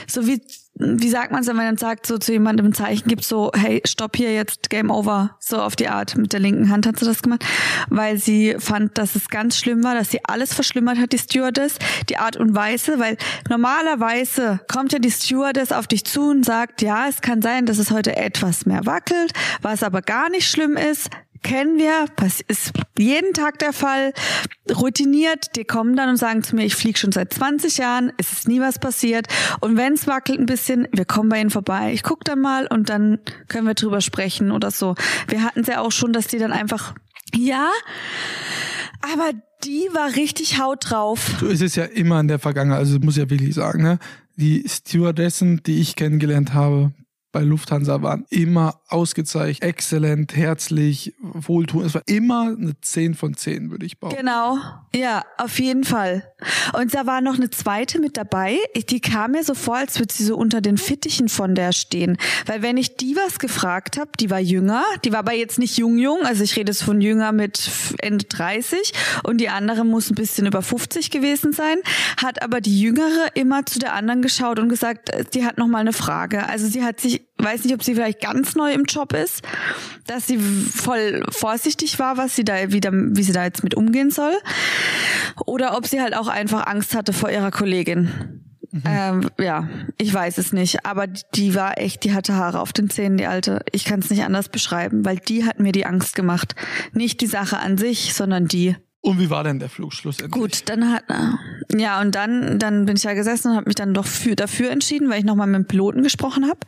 so 0.08 0.26
wie, 0.26 0.42
wie 0.80 1.10
sagt 1.10 1.30
man 1.30 1.42
es, 1.42 1.46
wenn 1.46 1.56
man 1.56 1.66
dann 1.66 1.76
sagt, 1.76 2.06
so 2.06 2.16
zu 2.16 2.32
jemandem 2.32 2.66
ein 2.66 2.72
Zeichen 2.72 3.06
gibt, 3.08 3.24
so, 3.24 3.50
hey, 3.54 3.82
stopp 3.84 4.16
hier 4.16 4.32
jetzt, 4.32 4.70
Game 4.70 4.90
Over. 4.90 5.36
So 5.38 5.60
auf 5.60 5.76
die 5.76 5.88
Art. 5.88 6.16
Mit 6.16 6.32
der 6.32 6.40
linken 6.40 6.70
Hand 6.70 6.86
hat 6.86 6.98
sie 6.98 7.04
das 7.04 7.22
gemacht, 7.22 7.44
weil 7.88 8.16
sie 8.16 8.56
fand, 8.58 8.96
dass 8.96 9.14
es 9.14 9.28
ganz 9.28 9.58
schlimm 9.58 9.84
war, 9.84 9.94
dass 9.94 10.10
sie 10.10 10.20
alles 10.24 10.54
verschlimmert 10.54 10.98
hat, 10.98 11.12
die 11.12 11.18
Stewardess, 11.18 11.76
die 12.08 12.16
Art 12.16 12.36
und 12.36 12.54
Weise, 12.54 12.98
weil 12.98 13.16
normalerweise 13.48 14.60
kommt 14.72 14.92
ja 14.92 14.98
die 14.98 15.10
Stewardess 15.10 15.72
auf 15.72 15.86
dich 15.86 16.04
zu 16.04 16.30
und 16.30 16.44
sagt, 16.44 16.82
ja, 16.82 17.08
es 17.08 17.20
kann 17.20 17.42
sein, 17.42 17.66
dass 17.66 17.78
es 17.78 17.90
heute 17.90 18.16
etwas 18.16 18.64
mehr 18.64 18.86
wackelt, 18.86 19.32
was 19.60 19.82
aber 19.82 20.00
gar 20.00 20.30
nicht 20.30 20.48
schlimm 20.48 20.76
ist 20.76 21.10
kennen 21.42 21.78
wir, 21.78 22.06
ist 22.48 22.72
jeden 22.98 23.32
Tag 23.32 23.58
der 23.58 23.72
Fall, 23.72 24.12
routiniert, 24.74 25.56
die 25.56 25.64
kommen 25.64 25.96
dann 25.96 26.08
und 26.08 26.16
sagen 26.16 26.42
zu 26.42 26.54
mir, 26.54 26.64
ich 26.64 26.74
fliege 26.74 26.98
schon 26.98 27.12
seit 27.12 27.32
20 27.32 27.78
Jahren, 27.78 28.12
es 28.18 28.32
ist 28.32 28.48
nie 28.48 28.60
was 28.60 28.78
passiert 28.78 29.26
und 29.60 29.76
wenn 29.76 29.94
es 29.94 30.06
wackelt 30.06 30.38
ein 30.38 30.46
bisschen, 30.46 30.86
wir 30.92 31.04
kommen 31.04 31.28
bei 31.28 31.40
ihnen 31.40 31.50
vorbei, 31.50 31.92
ich 31.92 32.02
gucke 32.02 32.24
dann 32.24 32.40
mal 32.40 32.66
und 32.66 32.88
dann 32.88 33.18
können 33.48 33.66
wir 33.66 33.74
drüber 33.74 34.00
sprechen 34.00 34.50
oder 34.50 34.70
so. 34.70 34.94
Wir 35.28 35.42
hatten 35.42 35.60
es 35.60 35.66
ja 35.66 35.80
auch 35.80 35.92
schon, 35.92 36.12
dass 36.12 36.26
die 36.26 36.38
dann 36.38 36.52
einfach, 36.52 36.94
ja, 37.34 37.70
aber 39.00 39.30
die 39.64 39.88
war 39.92 40.16
richtig 40.16 40.60
haut 40.60 40.90
drauf. 40.90 41.36
So 41.40 41.46
ist 41.46 41.62
es 41.62 41.74
ja 41.74 41.84
immer 41.84 42.20
in 42.20 42.28
der 42.28 42.38
Vergangenheit, 42.38 42.80
also 42.80 42.98
muss 42.98 43.16
ich 43.16 43.22
ja 43.22 43.30
wirklich 43.30 43.54
sagen, 43.54 43.82
ne? 43.82 43.98
Die 44.36 44.64
Stewardessen, 44.66 45.62
die 45.64 45.80
ich 45.80 45.96
kennengelernt 45.96 46.54
habe, 46.54 46.92
bei 47.32 47.42
Lufthansa 47.42 48.02
waren 48.02 48.26
immer 48.30 48.80
ausgezeichnet, 48.88 49.68
exzellent, 49.68 50.34
herzlich, 50.36 51.14
wohltuend. 51.20 51.86
Es 51.86 51.94
war 51.94 52.02
immer 52.06 52.54
eine 52.56 52.80
10 52.80 53.14
von 53.14 53.34
10, 53.34 53.70
würde 53.70 53.86
ich 53.86 53.98
bauen. 53.98 54.14
Genau. 54.16 54.58
Ja, 54.94 55.22
auf 55.38 55.58
jeden 55.58 55.84
Fall. 55.84 56.29
Und 56.72 56.94
da 56.94 57.06
war 57.06 57.20
noch 57.20 57.36
eine 57.36 57.50
zweite 57.50 58.00
mit 58.00 58.16
dabei. 58.16 58.58
Die 58.88 59.00
kam 59.00 59.32
mir 59.32 59.44
so 59.44 59.54
vor, 59.54 59.76
als 59.76 59.98
würde 59.98 60.12
sie 60.12 60.24
so 60.24 60.36
unter 60.36 60.60
den 60.60 60.78
Fittichen 60.78 61.28
von 61.28 61.54
der 61.54 61.72
stehen. 61.72 62.16
Weil 62.46 62.62
wenn 62.62 62.76
ich 62.76 62.96
die 62.96 63.16
was 63.16 63.38
gefragt 63.38 63.98
habe, 63.98 64.10
die 64.18 64.30
war 64.30 64.40
jünger, 64.40 64.82
die 65.04 65.12
war 65.12 65.20
aber 65.20 65.32
jetzt 65.32 65.58
nicht 65.58 65.76
jung 65.76 65.98
jung, 65.98 66.22
also 66.24 66.42
ich 66.42 66.56
rede 66.56 66.72
jetzt 66.72 66.82
von 66.82 67.00
jünger 67.00 67.32
mit 67.32 67.70
Ende 67.98 68.24
30 68.24 68.92
und 69.24 69.40
die 69.40 69.48
andere 69.48 69.84
muss 69.84 70.10
ein 70.10 70.14
bisschen 70.14 70.46
über 70.46 70.62
50 70.62 71.10
gewesen 71.10 71.52
sein, 71.52 71.76
hat 72.22 72.42
aber 72.42 72.60
die 72.60 72.80
jüngere 72.80 73.28
immer 73.34 73.66
zu 73.66 73.78
der 73.78 73.94
anderen 73.94 74.22
geschaut 74.22 74.58
und 74.58 74.68
gesagt, 74.68 75.10
äh, 75.10 75.24
die 75.24 75.44
hat 75.44 75.58
noch 75.58 75.66
mal 75.66 75.78
eine 75.78 75.92
Frage. 75.92 76.48
Also 76.48 76.66
sie 76.66 76.84
hat 76.84 77.00
sich 77.00 77.22
weiß 77.42 77.64
nicht, 77.64 77.74
ob 77.74 77.82
sie 77.82 77.94
vielleicht 77.94 78.20
ganz 78.20 78.54
neu 78.54 78.72
im 78.72 78.84
Job 78.84 79.12
ist, 79.12 79.42
dass 80.06 80.26
sie 80.26 80.38
voll 80.38 81.24
vorsichtig 81.30 81.98
war, 81.98 82.16
was 82.16 82.36
sie 82.36 82.44
da 82.44 82.72
wieder, 82.72 82.90
wie 82.92 83.22
sie 83.22 83.32
da 83.32 83.44
jetzt 83.44 83.64
mit 83.64 83.74
umgehen 83.74 84.10
soll, 84.10 84.34
oder 85.46 85.76
ob 85.76 85.86
sie 85.86 86.00
halt 86.00 86.16
auch 86.16 86.28
einfach 86.28 86.66
Angst 86.66 86.94
hatte 86.94 87.12
vor 87.12 87.30
ihrer 87.30 87.50
Kollegin. 87.50 88.40
Mhm. 88.72 88.82
Ähm, 88.84 89.30
ja, 89.38 89.68
ich 89.98 90.12
weiß 90.14 90.38
es 90.38 90.52
nicht, 90.52 90.86
aber 90.86 91.06
die 91.06 91.54
war 91.54 91.78
echt, 91.78 92.04
die 92.04 92.14
hatte 92.14 92.34
Haare 92.34 92.60
auf 92.60 92.72
den 92.72 92.88
Zähnen, 92.88 93.16
die 93.16 93.26
alte. 93.26 93.64
Ich 93.72 93.84
kann 93.84 94.00
es 94.00 94.10
nicht 94.10 94.22
anders 94.22 94.48
beschreiben, 94.48 95.04
weil 95.04 95.16
die 95.16 95.44
hat 95.44 95.58
mir 95.58 95.72
die 95.72 95.86
Angst 95.86 96.14
gemacht. 96.14 96.54
Nicht 96.92 97.20
die 97.20 97.26
Sache 97.26 97.58
an 97.58 97.78
sich, 97.78 98.14
sondern 98.14 98.46
die. 98.46 98.76
Und 99.02 99.18
wie 99.18 99.30
war 99.30 99.42
denn 99.42 99.58
der 99.58 99.70
Flugschluss? 99.70 100.18
Gut, 100.30 100.68
dann 100.68 100.92
hat 100.92 101.04
ja 101.74 102.00
und 102.00 102.14
dann 102.14 102.58
dann 102.58 102.84
bin 102.84 102.96
ich 102.96 103.04
ja 103.04 103.14
gesessen 103.14 103.50
und 103.50 103.56
habe 103.56 103.66
mich 103.66 103.74
dann 103.74 103.94
doch 103.94 104.06
für, 104.06 104.36
dafür 104.36 104.70
entschieden, 104.70 105.08
weil 105.08 105.20
ich 105.20 105.24
nochmal 105.24 105.46
mit 105.46 105.56
dem 105.56 105.66
Piloten 105.66 106.02
gesprochen 106.02 106.46
habe 106.46 106.60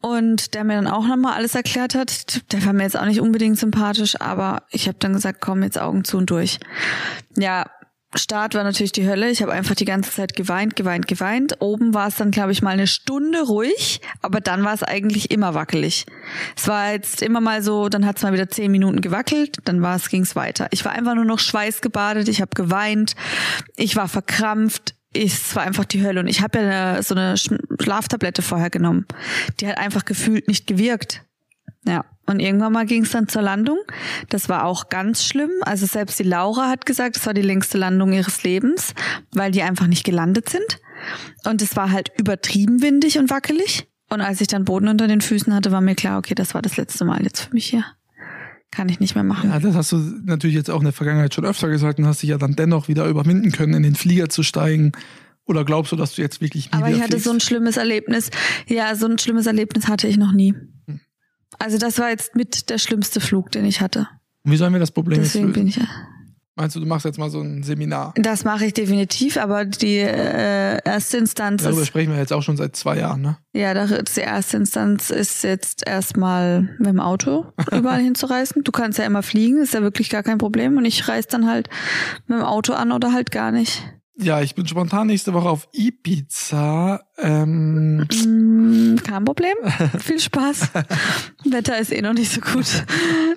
und 0.00 0.54
der 0.54 0.64
mir 0.64 0.74
dann 0.74 0.86
auch 0.86 1.06
nochmal 1.06 1.34
alles 1.34 1.54
erklärt 1.54 1.94
hat. 1.94 2.52
Der 2.52 2.64
war 2.64 2.72
mir 2.72 2.84
jetzt 2.84 2.98
auch 2.98 3.06
nicht 3.06 3.20
unbedingt 3.20 3.58
sympathisch, 3.58 4.20
aber 4.20 4.62
ich 4.70 4.88
habe 4.88 4.98
dann 4.98 5.12
gesagt, 5.12 5.40
komm 5.40 5.62
jetzt 5.62 5.78
Augen 5.78 6.04
zu 6.04 6.18
und 6.18 6.30
durch. 6.30 6.58
Ja, 7.36 7.66
Start 8.16 8.56
war 8.56 8.64
natürlich 8.64 8.90
die 8.90 9.08
Hölle. 9.08 9.30
Ich 9.30 9.40
habe 9.40 9.52
einfach 9.52 9.76
die 9.76 9.84
ganze 9.84 10.10
Zeit 10.10 10.34
geweint, 10.34 10.74
geweint, 10.74 11.06
geweint. 11.06 11.60
Oben 11.60 11.94
war 11.94 12.08
es 12.08 12.16
dann, 12.16 12.32
glaube 12.32 12.50
ich, 12.50 12.60
mal 12.60 12.70
eine 12.70 12.88
Stunde 12.88 13.42
ruhig, 13.42 14.00
aber 14.20 14.40
dann 14.40 14.64
war 14.64 14.74
es 14.74 14.82
eigentlich 14.82 15.30
immer 15.30 15.54
wackelig. 15.54 16.06
Es 16.56 16.66
war 16.66 16.90
jetzt 16.90 17.22
immer 17.22 17.40
mal 17.40 17.62
so, 17.62 17.88
dann 17.88 18.04
hat 18.04 18.16
es 18.16 18.24
mal 18.24 18.32
wieder 18.32 18.48
zehn 18.48 18.72
Minuten 18.72 19.00
gewackelt, 19.00 19.58
dann 19.64 19.80
war 19.80 19.94
es, 19.94 20.08
ging 20.08 20.22
es 20.22 20.34
weiter. 20.34 20.66
Ich 20.72 20.84
war 20.84 20.90
einfach 20.90 21.14
nur 21.14 21.24
noch 21.24 21.38
schweißgebadet, 21.38 22.26
ich 22.26 22.40
habe 22.40 22.50
geweint, 22.56 23.14
ich 23.76 23.94
war 23.94 24.08
verkrampft, 24.08 24.94
es 25.14 25.56
war 25.56 25.64
einfach 25.64 25.84
die 25.84 26.04
Hölle. 26.04 26.20
Und 26.20 26.28
ich 26.28 26.40
habe 26.40 26.58
ja 26.58 26.92
eine, 26.92 27.02
so 27.02 27.14
eine 27.14 27.36
Schlaftablette 27.36 28.42
vorher 28.42 28.70
genommen. 28.70 29.06
Die 29.60 29.66
hat 29.66 29.78
einfach 29.78 30.04
gefühlt 30.04 30.48
nicht 30.48 30.66
gewirkt. 30.66 31.24
Ja. 31.84 32.04
Und 32.26 32.38
irgendwann 32.38 32.72
mal 32.72 32.86
ging 32.86 33.02
es 33.02 33.10
dann 33.10 33.26
zur 33.26 33.42
Landung. 33.42 33.78
Das 34.28 34.48
war 34.48 34.64
auch 34.64 34.88
ganz 34.88 35.24
schlimm. 35.24 35.50
Also 35.62 35.86
selbst 35.86 36.18
die 36.18 36.24
Laura 36.24 36.68
hat 36.68 36.86
gesagt, 36.86 37.16
es 37.16 37.26
war 37.26 37.34
die 37.34 37.42
längste 37.42 37.76
Landung 37.76 38.12
ihres 38.12 38.44
Lebens, 38.44 38.94
weil 39.32 39.50
die 39.50 39.62
einfach 39.62 39.88
nicht 39.88 40.04
gelandet 40.04 40.48
sind. 40.48 40.80
Und 41.44 41.60
es 41.62 41.74
war 41.76 41.90
halt 41.90 42.12
übertrieben 42.16 42.82
windig 42.82 43.18
und 43.18 43.30
wackelig. 43.30 43.88
Und 44.10 44.20
als 44.20 44.40
ich 44.40 44.48
dann 44.48 44.64
Boden 44.64 44.88
unter 44.88 45.08
den 45.08 45.20
Füßen 45.20 45.54
hatte, 45.54 45.72
war 45.72 45.80
mir 45.80 45.94
klar, 45.94 46.18
okay, 46.18 46.34
das 46.34 46.54
war 46.54 46.62
das 46.62 46.76
letzte 46.76 47.04
Mal 47.04 47.22
jetzt 47.22 47.40
für 47.40 47.54
mich 47.54 47.66
hier. 47.66 47.84
Kann 48.70 48.88
ich 48.88 49.00
nicht 49.00 49.14
mehr 49.14 49.24
machen. 49.24 49.50
Ja, 49.50 49.58
das 49.58 49.74
hast 49.74 49.92
du 49.92 49.96
natürlich 50.24 50.54
jetzt 50.54 50.70
auch 50.70 50.78
in 50.78 50.84
der 50.84 50.92
Vergangenheit 50.92 51.34
schon 51.34 51.44
öfter 51.44 51.68
gesagt 51.68 51.98
und 51.98 52.06
hast 52.06 52.22
dich 52.22 52.30
ja 52.30 52.38
dann 52.38 52.54
dennoch 52.54 52.86
wieder 52.86 53.06
überwinden 53.06 53.50
können, 53.50 53.74
in 53.74 53.82
den 53.82 53.96
Flieger 53.96 54.28
zu 54.28 54.42
steigen. 54.42 54.92
Oder 55.44 55.64
glaubst 55.64 55.90
du, 55.90 55.96
dass 55.96 56.14
du 56.14 56.22
jetzt 56.22 56.40
wirklich 56.40 56.66
nie 56.66 56.78
Aber 56.78 56.90
ich 56.90 56.98
hatte 57.00 57.12
fliegst? 57.12 57.24
so 57.24 57.32
ein 57.32 57.40
schlimmes 57.40 57.76
Erlebnis. 57.76 58.30
Ja, 58.68 58.94
so 58.94 59.06
ein 59.06 59.18
schlimmes 59.18 59.46
Erlebnis 59.46 59.88
hatte 59.88 60.06
ich 60.06 60.16
noch 60.16 60.32
nie. 60.32 60.54
Also 61.58 61.78
das 61.78 61.98
war 61.98 62.10
jetzt 62.10 62.36
mit 62.36 62.70
der 62.70 62.78
schlimmste 62.78 63.20
Flug, 63.20 63.50
den 63.50 63.64
ich 63.64 63.80
hatte. 63.80 64.06
Und 64.44 64.52
wie 64.52 64.56
sollen 64.56 64.72
wir 64.72 64.78
das 64.80 64.92
Problem 64.92 65.20
Deswegen 65.20 65.46
jetzt 65.48 65.54
bin 65.54 65.66
ich 65.66 65.76
ja. 65.76 65.88
Meinst 66.60 66.76
du, 66.76 66.80
du 66.80 66.86
machst 66.86 67.06
jetzt 67.06 67.18
mal 67.18 67.30
so 67.30 67.40
ein 67.40 67.62
Seminar? 67.62 68.12
Das 68.16 68.44
mache 68.44 68.66
ich 68.66 68.74
definitiv, 68.74 69.38
aber 69.38 69.64
die 69.64 69.96
äh, 69.96 70.78
erste 70.84 71.16
Instanz 71.16 71.62
Darüber 71.62 71.80
ist. 71.80 71.88
sprechen 71.88 72.12
wir 72.12 72.18
jetzt 72.18 72.34
auch 72.34 72.42
schon 72.42 72.58
seit 72.58 72.76
zwei 72.76 72.98
Jahren, 72.98 73.22
ne? 73.22 73.38
Ja, 73.54 73.72
die 73.72 74.20
erste 74.20 74.58
Instanz 74.58 75.08
ist 75.08 75.42
jetzt 75.42 75.86
erstmal 75.86 76.76
mit 76.76 76.88
dem 76.88 77.00
Auto 77.00 77.46
überall 77.72 78.02
hinzureisen. 78.02 78.62
Du 78.62 78.72
kannst 78.72 78.98
ja 78.98 79.06
immer 79.06 79.22
fliegen, 79.22 79.62
ist 79.62 79.72
ja 79.72 79.80
wirklich 79.80 80.10
gar 80.10 80.22
kein 80.22 80.36
Problem. 80.36 80.76
Und 80.76 80.84
ich 80.84 81.08
reise 81.08 81.28
dann 81.30 81.48
halt 81.48 81.70
mit 82.26 82.38
dem 82.38 82.44
Auto 82.44 82.74
an 82.74 82.92
oder 82.92 83.14
halt 83.14 83.30
gar 83.30 83.52
nicht. 83.52 83.82
Ja, 84.22 84.42
ich 84.42 84.54
bin 84.54 84.66
spontan 84.66 85.06
nächste 85.06 85.32
Woche 85.32 85.48
auf 85.48 85.68
Ibiza. 85.72 87.00
Ähm. 87.18 87.98
Mm, 88.00 88.96
kein 88.96 89.24
Problem. 89.24 89.54
Viel 89.98 90.20
Spaß. 90.20 90.70
Wetter 91.44 91.78
ist 91.78 91.92
eh 91.92 92.02
noch 92.02 92.12
nicht 92.12 92.32
so 92.32 92.40
gut. 92.40 92.84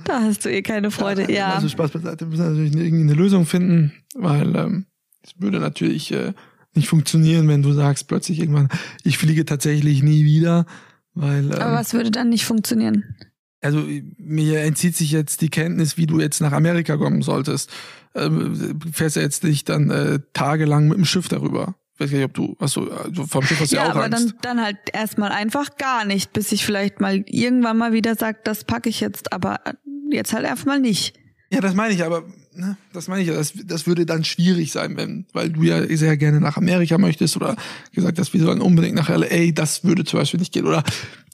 Da 0.04 0.22
hast 0.22 0.46
du 0.46 0.50
eh 0.50 0.62
keine 0.62 0.92
Freude. 0.92 1.32
Ja. 1.32 1.54
Also 1.54 1.70
Spaß 1.70 1.92
beiseite. 1.92 2.26
Wir 2.26 2.28
müssen 2.28 2.50
natürlich 2.50 2.76
irgendwie 2.76 3.04
eine 3.04 3.14
Lösung 3.14 3.46
finden, 3.46 3.94
weil 4.16 4.56
ähm, 4.56 4.86
es 5.22 5.34
würde 5.40 5.60
natürlich 5.60 6.12
äh, 6.12 6.34
nicht 6.76 6.90
funktionieren, 6.90 7.48
wenn 7.48 7.62
du 7.62 7.72
sagst 7.72 8.08
plötzlich 8.08 8.40
irgendwann, 8.40 8.70
ich 9.04 9.18
fliege 9.18 9.46
tatsächlich 9.46 10.04
nie 10.04 10.26
wieder. 10.26 10.66
Weil, 11.14 11.46
ähm, 11.46 11.62
Aber 11.62 11.74
was 11.76 11.94
würde 11.94 12.12
dann 12.12 12.30
nicht 12.30 12.46
funktionieren? 12.46 13.16
Also 13.64 13.84
mir 14.18 14.60
entzieht 14.62 14.96
sich 14.96 15.12
jetzt 15.12 15.42
die 15.42 15.50
Kenntnis, 15.50 15.98
wie 15.98 16.06
du 16.06 16.20
jetzt 16.20 16.42
nach 16.42 16.52
Amerika 16.52 16.98
kommen 16.98 17.22
solltest 17.22 17.72
ähm, 18.16 18.80
fährst 18.92 19.16
du 19.16 19.22
jetzt 19.22 19.44
nicht 19.44 19.70
dann 19.70 19.90
äh, 19.90 20.20
tagelang 20.34 20.88
mit 20.88 20.98
dem 20.98 21.06
Schiff 21.06 21.28
darüber. 21.28 21.76
Ich 21.96 22.00
weiß 22.00 22.12
gar 22.12 22.18
nicht, 22.18 22.26
ob 22.26 22.34
du, 22.34 22.56
was 22.60 22.74
du, 22.74 22.92
also 22.92 23.26
vom 23.26 23.44
Schiff 23.44 23.60
hast 23.60 23.72
du 23.72 23.76
ja, 23.76 23.84
ja 23.84 23.92
auch 23.92 23.96
aber 23.96 24.06
Angst. 24.06 24.36
dann, 24.42 24.58
dann 24.58 24.66
halt 24.66 24.78
erstmal 24.92 25.32
einfach 25.32 25.78
gar 25.78 26.06
nicht, 26.06 26.34
bis 26.34 26.52
ich 26.52 26.66
vielleicht 26.66 27.00
mal 27.00 27.24
irgendwann 27.28 27.78
mal 27.78 27.94
wieder 27.94 28.16
sage, 28.16 28.40
das 28.44 28.64
packe 28.64 28.90
ich 28.90 29.00
jetzt, 29.00 29.32
aber 29.32 29.60
jetzt 30.12 30.34
halt 30.34 30.46
erstmal 30.46 30.80
nicht. 30.80 31.16
Ja, 31.52 31.62
das 31.62 31.76
meine 31.76 31.94
ich, 31.94 32.04
aber 32.04 32.24
ne, 32.56 32.78
das 32.94 33.08
meine 33.08 33.22
ich 33.22 33.28
ja, 33.28 33.36
das, 33.36 33.54
das 33.66 33.86
würde 33.86 34.08
dann 34.08 34.24
schwierig 34.24 34.72
sein, 34.72 34.98
wenn, 34.98 35.28
weil 35.34 35.52
du 35.52 35.62
ja 35.62 35.86
sehr 35.96 36.18
gerne 36.18 36.42
nach 36.42 36.58
Amerika 36.58 36.98
möchtest 36.98 37.36
oder 37.36 37.56
gesagt 37.94 38.18
hast, 38.18 38.34
wir 38.34 38.42
sollen 38.42 38.62
unbedingt 38.62 38.96
nach 38.96 39.10
LA, 39.10 39.52
das 39.54 39.84
würde 39.84 40.04
zum 40.04 40.20
Beispiel 40.20 40.40
nicht 40.40 40.52
gehen. 40.52 40.66
Oder 40.66 40.84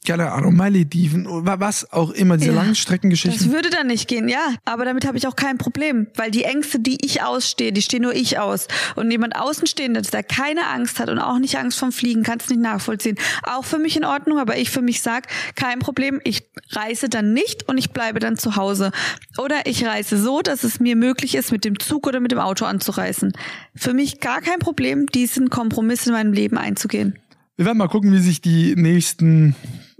keine 0.05 0.31
Ahnung, 0.31 0.55
Malediven, 0.55 1.25
was 1.27 1.91
auch 1.91 2.11
immer, 2.11 2.37
diese 2.37 2.51
ja, 2.51 2.55
Langstreckengeschichten. 2.55 3.45
Das 3.45 3.53
würde 3.53 3.69
dann 3.69 3.87
nicht 3.87 4.07
gehen, 4.07 4.27
ja. 4.27 4.55
Aber 4.65 4.85
damit 4.85 5.05
habe 5.05 5.17
ich 5.17 5.27
auch 5.27 5.35
kein 5.35 5.57
Problem, 5.57 6.07
weil 6.15 6.31
die 6.31 6.43
Ängste, 6.43 6.79
die 6.79 7.03
ich 7.05 7.21
ausstehe, 7.21 7.71
die 7.71 7.81
stehe 7.81 8.01
nur 8.01 8.15
ich 8.15 8.39
aus. 8.39 8.67
Und 8.95 9.11
jemand 9.11 9.35
Außenstehendes, 9.35 10.11
der 10.11 10.23
keine 10.23 10.67
Angst 10.67 10.99
hat 10.99 11.09
und 11.09 11.19
auch 11.19 11.39
nicht 11.39 11.57
Angst 11.57 11.79
vom 11.79 11.91
Fliegen, 11.91 12.23
kann 12.23 12.39
es 12.39 12.49
nicht 12.49 12.61
nachvollziehen. 12.61 13.17
Auch 13.43 13.65
für 13.65 13.77
mich 13.77 13.97
in 13.97 14.05
Ordnung, 14.05 14.39
aber 14.39 14.57
ich 14.57 14.69
für 14.69 14.81
mich 14.81 15.01
sag, 15.01 15.27
kein 15.55 15.79
Problem, 15.79 16.21
ich 16.23 16.49
reise 16.71 17.09
dann 17.09 17.33
nicht 17.33 17.67
und 17.67 17.77
ich 17.77 17.91
bleibe 17.91 18.19
dann 18.19 18.37
zu 18.37 18.55
Hause. 18.55 18.91
Oder 19.37 19.65
ich 19.65 19.85
reise 19.85 20.17
so, 20.17 20.41
dass 20.41 20.63
es 20.63 20.79
mir 20.79 20.95
möglich 20.95 21.35
ist, 21.35 21.51
mit 21.51 21.65
dem 21.65 21.79
Zug 21.79 22.07
oder 22.07 22.19
mit 22.19 22.31
dem 22.31 22.39
Auto 22.39 22.65
anzureisen. 22.65 23.33
Für 23.75 23.93
mich 23.93 24.19
gar 24.19 24.41
kein 24.41 24.59
Problem, 24.59 25.05
diesen 25.07 25.49
Kompromiss 25.49 26.07
in 26.07 26.13
meinem 26.13 26.33
Leben 26.33 26.57
einzugehen. 26.57 27.19
Wir 27.59 27.65
werden 27.65 27.77
mal 27.77 27.89
gucken, 27.89 28.13
wie 28.13 28.19
sich 28.19 28.39
die 28.39 28.73
nächsten 28.77 29.53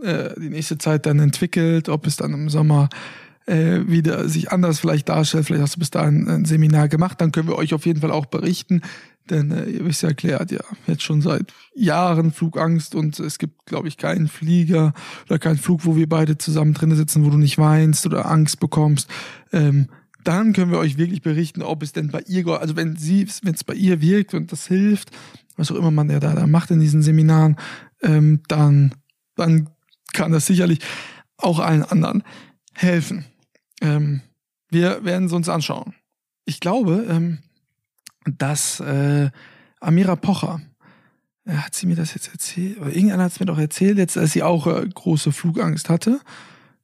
äh, 0.03 0.39
die 0.39 0.49
nächste 0.49 0.77
Zeit 0.77 1.05
dann 1.05 1.19
entwickelt, 1.19 1.89
ob 1.89 2.05
es 2.07 2.15
dann 2.15 2.33
im 2.33 2.49
Sommer 2.49 2.89
äh, 3.45 3.87
wieder 3.87 4.29
sich 4.29 4.51
anders 4.51 4.79
vielleicht 4.79 5.09
darstellt. 5.09 5.45
Vielleicht 5.45 5.63
hast 5.63 5.75
du 5.75 5.79
bis 5.79 5.91
dahin 5.91 6.27
ein 6.27 6.45
Seminar 6.45 6.87
gemacht, 6.87 7.19
dann 7.19 7.31
können 7.31 7.47
wir 7.47 7.57
euch 7.57 7.73
auf 7.73 7.85
jeden 7.85 8.01
Fall 8.01 8.11
auch 8.11 8.27
berichten. 8.27 8.81
Denn 9.29 9.51
äh, 9.51 9.65
ihr 9.65 9.85
wisst 9.85 10.01
ja, 10.03 10.09
hat 10.09 10.51
ja 10.51 10.59
jetzt 10.87 11.03
schon 11.03 11.21
seit 11.21 11.53
Jahren 11.75 12.31
Flugangst 12.31 12.95
und 12.95 13.19
es 13.19 13.37
gibt, 13.37 13.65
glaube 13.65 13.87
ich, 13.87 13.97
keinen 13.97 14.27
Flieger 14.27 14.93
oder 15.27 15.39
keinen 15.39 15.57
Flug, 15.57 15.85
wo 15.85 15.95
wir 15.95 16.07
beide 16.07 16.37
zusammen 16.37 16.73
drin 16.73 16.95
sitzen, 16.95 17.25
wo 17.25 17.29
du 17.29 17.37
nicht 17.37 17.57
weinst 17.57 18.05
oder 18.05 18.29
Angst 18.29 18.59
bekommst. 18.59 19.09
Ähm, 19.51 19.87
dann 20.23 20.53
können 20.53 20.71
wir 20.71 20.79
euch 20.79 20.97
wirklich 20.97 21.21
berichten, 21.21 21.61
ob 21.61 21.81
es 21.81 21.93
denn 21.93 22.09
bei 22.09 22.21
ihr, 22.27 22.45
also 22.47 22.75
wenn 22.75 22.95
sie, 22.95 23.27
wenn 23.43 23.53
es 23.53 23.63
bei 23.63 23.73
ihr 23.73 24.01
wirkt 24.01 24.33
und 24.33 24.51
das 24.51 24.67
hilft, 24.67 25.11
was 25.55 25.71
auch 25.71 25.75
immer 25.75 25.91
man 25.91 26.09
ja 26.09 26.19
da, 26.19 26.33
da 26.33 26.47
macht 26.47 26.71
in 26.71 26.79
diesen 26.79 27.01
Seminaren, 27.01 27.55
ähm, 28.01 28.41
dann, 28.47 28.93
dann 29.35 29.69
kann 30.13 30.31
das 30.31 30.45
sicherlich 30.45 30.79
auch 31.37 31.59
allen 31.59 31.83
anderen 31.83 32.23
helfen. 32.73 33.25
Ähm, 33.81 34.21
wir 34.69 35.03
werden 35.03 35.25
es 35.25 35.33
uns 35.33 35.49
anschauen. 35.49 35.93
Ich 36.45 36.59
glaube, 36.59 37.05
ähm, 37.09 37.39
dass 38.25 38.79
äh, 38.79 39.29
Amira 39.79 40.15
Pocher, 40.15 40.61
äh, 41.45 41.53
hat 41.53 41.75
sie 41.75 41.87
mir 41.87 41.95
das 41.95 42.13
jetzt 42.13 42.31
erzählt, 42.31 42.79
oder 42.79 42.89
irgendeiner 42.89 43.23
hat 43.23 43.31
es 43.31 43.39
mir 43.39 43.45
doch 43.45 43.57
erzählt, 43.57 43.97
jetzt, 43.97 44.15
dass 44.15 44.31
sie 44.31 44.43
auch 44.43 44.67
äh, 44.67 44.87
große 44.87 45.31
Flugangst 45.31 45.89
hatte. 45.89 46.19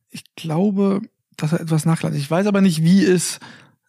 Ich 0.10 0.24
glaube, 0.36 1.02
dass 1.38 1.54
er 1.54 1.62
etwas 1.62 1.86
nachladen. 1.86 2.18
Ich 2.18 2.30
weiß 2.30 2.48
aber 2.48 2.62
nicht, 2.62 2.84
wie 2.84 3.04
es 3.04 3.40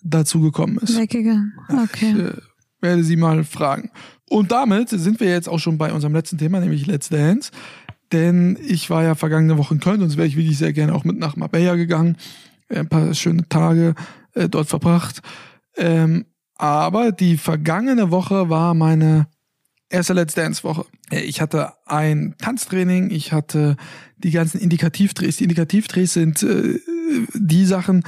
dazu 0.02 0.40
gekommen 0.40 0.78
ist. 0.78 0.96
Weggegangen. 0.96 1.54
Okay. 1.68 2.10
Ich 2.10 2.18
äh, 2.18 2.32
werde 2.80 3.04
sie 3.04 3.16
mal 3.16 3.44
fragen. 3.44 3.90
Und 4.28 4.50
damit 4.50 4.88
sind 4.88 5.20
wir 5.20 5.28
jetzt 5.28 5.48
auch 5.48 5.58
schon 5.58 5.78
bei 5.78 5.92
unserem 5.92 6.14
letzten 6.14 6.38
Thema, 6.38 6.60
nämlich 6.60 6.86
Let's 6.86 7.08
Dance 7.08 7.52
denn 8.12 8.58
ich 8.66 8.90
war 8.90 9.02
ja 9.02 9.14
vergangene 9.14 9.58
Woche 9.58 9.74
in 9.74 9.80
Köln, 9.80 10.00
sonst 10.00 10.16
wäre 10.16 10.26
ich 10.26 10.36
wirklich 10.36 10.58
sehr 10.58 10.72
gerne 10.72 10.94
auch 10.94 11.04
mit 11.04 11.18
nach 11.18 11.36
Marbella 11.36 11.76
gegangen, 11.76 12.16
äh, 12.68 12.78
ein 12.78 12.88
paar 12.88 13.14
schöne 13.14 13.48
Tage 13.48 13.94
äh, 14.34 14.48
dort 14.48 14.68
verbracht. 14.68 15.22
Ähm, 15.76 16.26
aber 16.56 17.12
die 17.12 17.36
vergangene 17.36 18.10
Woche 18.10 18.48
war 18.48 18.74
meine 18.74 19.26
erste 19.90 20.14
Let's 20.14 20.34
Dance 20.34 20.64
Woche. 20.64 20.86
Äh, 21.10 21.20
ich 21.20 21.40
hatte 21.40 21.72
ein 21.86 22.34
Tanztraining, 22.38 23.10
ich 23.10 23.32
hatte 23.32 23.76
die 24.16 24.30
ganzen 24.30 24.60
Indikativdrehs. 24.60 25.36
Die 25.36 25.44
Indikativdrehs 25.44 26.14
sind 26.14 26.42
äh, 26.42 26.78
die 27.34 27.66
Sachen, 27.66 28.04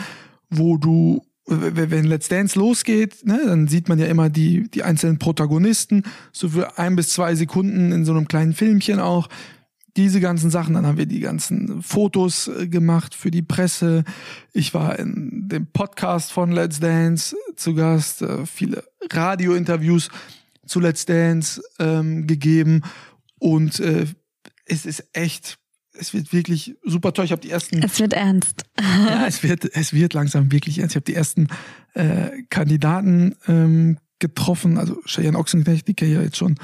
wo 0.51 0.77
du 0.77 1.23
wenn 1.51 2.05
Let's 2.05 2.29
Dance 2.29 2.59
losgeht, 2.59 3.25
ne, 3.25 3.41
dann 3.47 3.69
sieht 3.69 3.89
man 3.89 3.99
ja 3.99 4.07
immer 4.07 4.29
die, 4.29 4.71
die 4.71 4.83
einzelnen 4.83 5.19
Protagonisten, 5.19 6.03
so 6.31 6.51
für 6.51 6.79
ein 6.79 6.95
bis 6.95 7.09
zwei 7.11 7.35
Sekunden 7.35 7.91
in 7.91 8.05
so 8.05 8.13
einem 8.13 8.29
kleinen 8.29 8.53
Filmchen 8.53 9.01
auch, 9.01 9.29
diese 9.99 10.21
ganzen 10.21 10.49
Sachen. 10.49 10.75
Dann 10.75 10.87
haben 10.87 10.97
wir 10.97 11.07
die 11.07 11.21
ganzen 11.21 11.83
Fotos 11.83 12.47
äh, 12.47 12.69
gemacht 12.69 13.15
für 13.15 13.33
die 13.33 13.43
Presse. 13.43 14.05
Ich 14.53 14.73
war 14.73 14.99
in 14.99 15.49
dem 15.49 15.67
Podcast 15.67 16.31
von 16.31 16.53
Let's 16.53 16.79
Dance 16.79 17.37
zu 17.57 17.75
Gast, 17.75 18.23
äh, 18.23 18.47
viele 18.47 18.85
Radiointerviews 19.11 20.09
zu 20.65 20.79
Let's 20.79 21.05
Dance 21.05 21.61
ähm, 21.81 22.29
gegeben 22.29 22.83
und 23.41 23.81
äh, 23.81 24.07
es 24.67 24.87
ist 24.87 25.05
echt, 25.15 25.59
es 25.95 26.15
wird 26.15 26.33
wirklich 26.33 26.77
super 26.85 27.13
toll. 27.13 27.25
Ich 27.25 27.33
habe 27.33 27.43
die 27.43 27.51
ersten. 27.51 27.83
Es 27.83 27.99
wird 27.99 28.13
ernst. 28.13 28.67
ja, 28.81 29.27
es 29.27 29.43
wird, 29.43 29.65
es 29.65 29.93
wird 29.93 30.15
langsam 30.15 30.53
wirklich 30.53 30.79
ernst. 30.79 30.93
Ich 30.93 30.97
habe 30.97 31.05
die 31.07 31.15
ersten 31.15 31.49
äh, 31.95 32.43
Kandidaten 32.51 33.35
ähm, 33.49 33.99
getroffen, 34.21 34.79
also 34.79 35.01
Cheyenne 35.07 35.39
Ochsenknecht, 35.39 35.89
die 35.89 35.95
kenne 35.95 36.11
ich 36.13 36.17
ja 36.19 36.23
jetzt 36.23 36.37
schon 36.37 36.57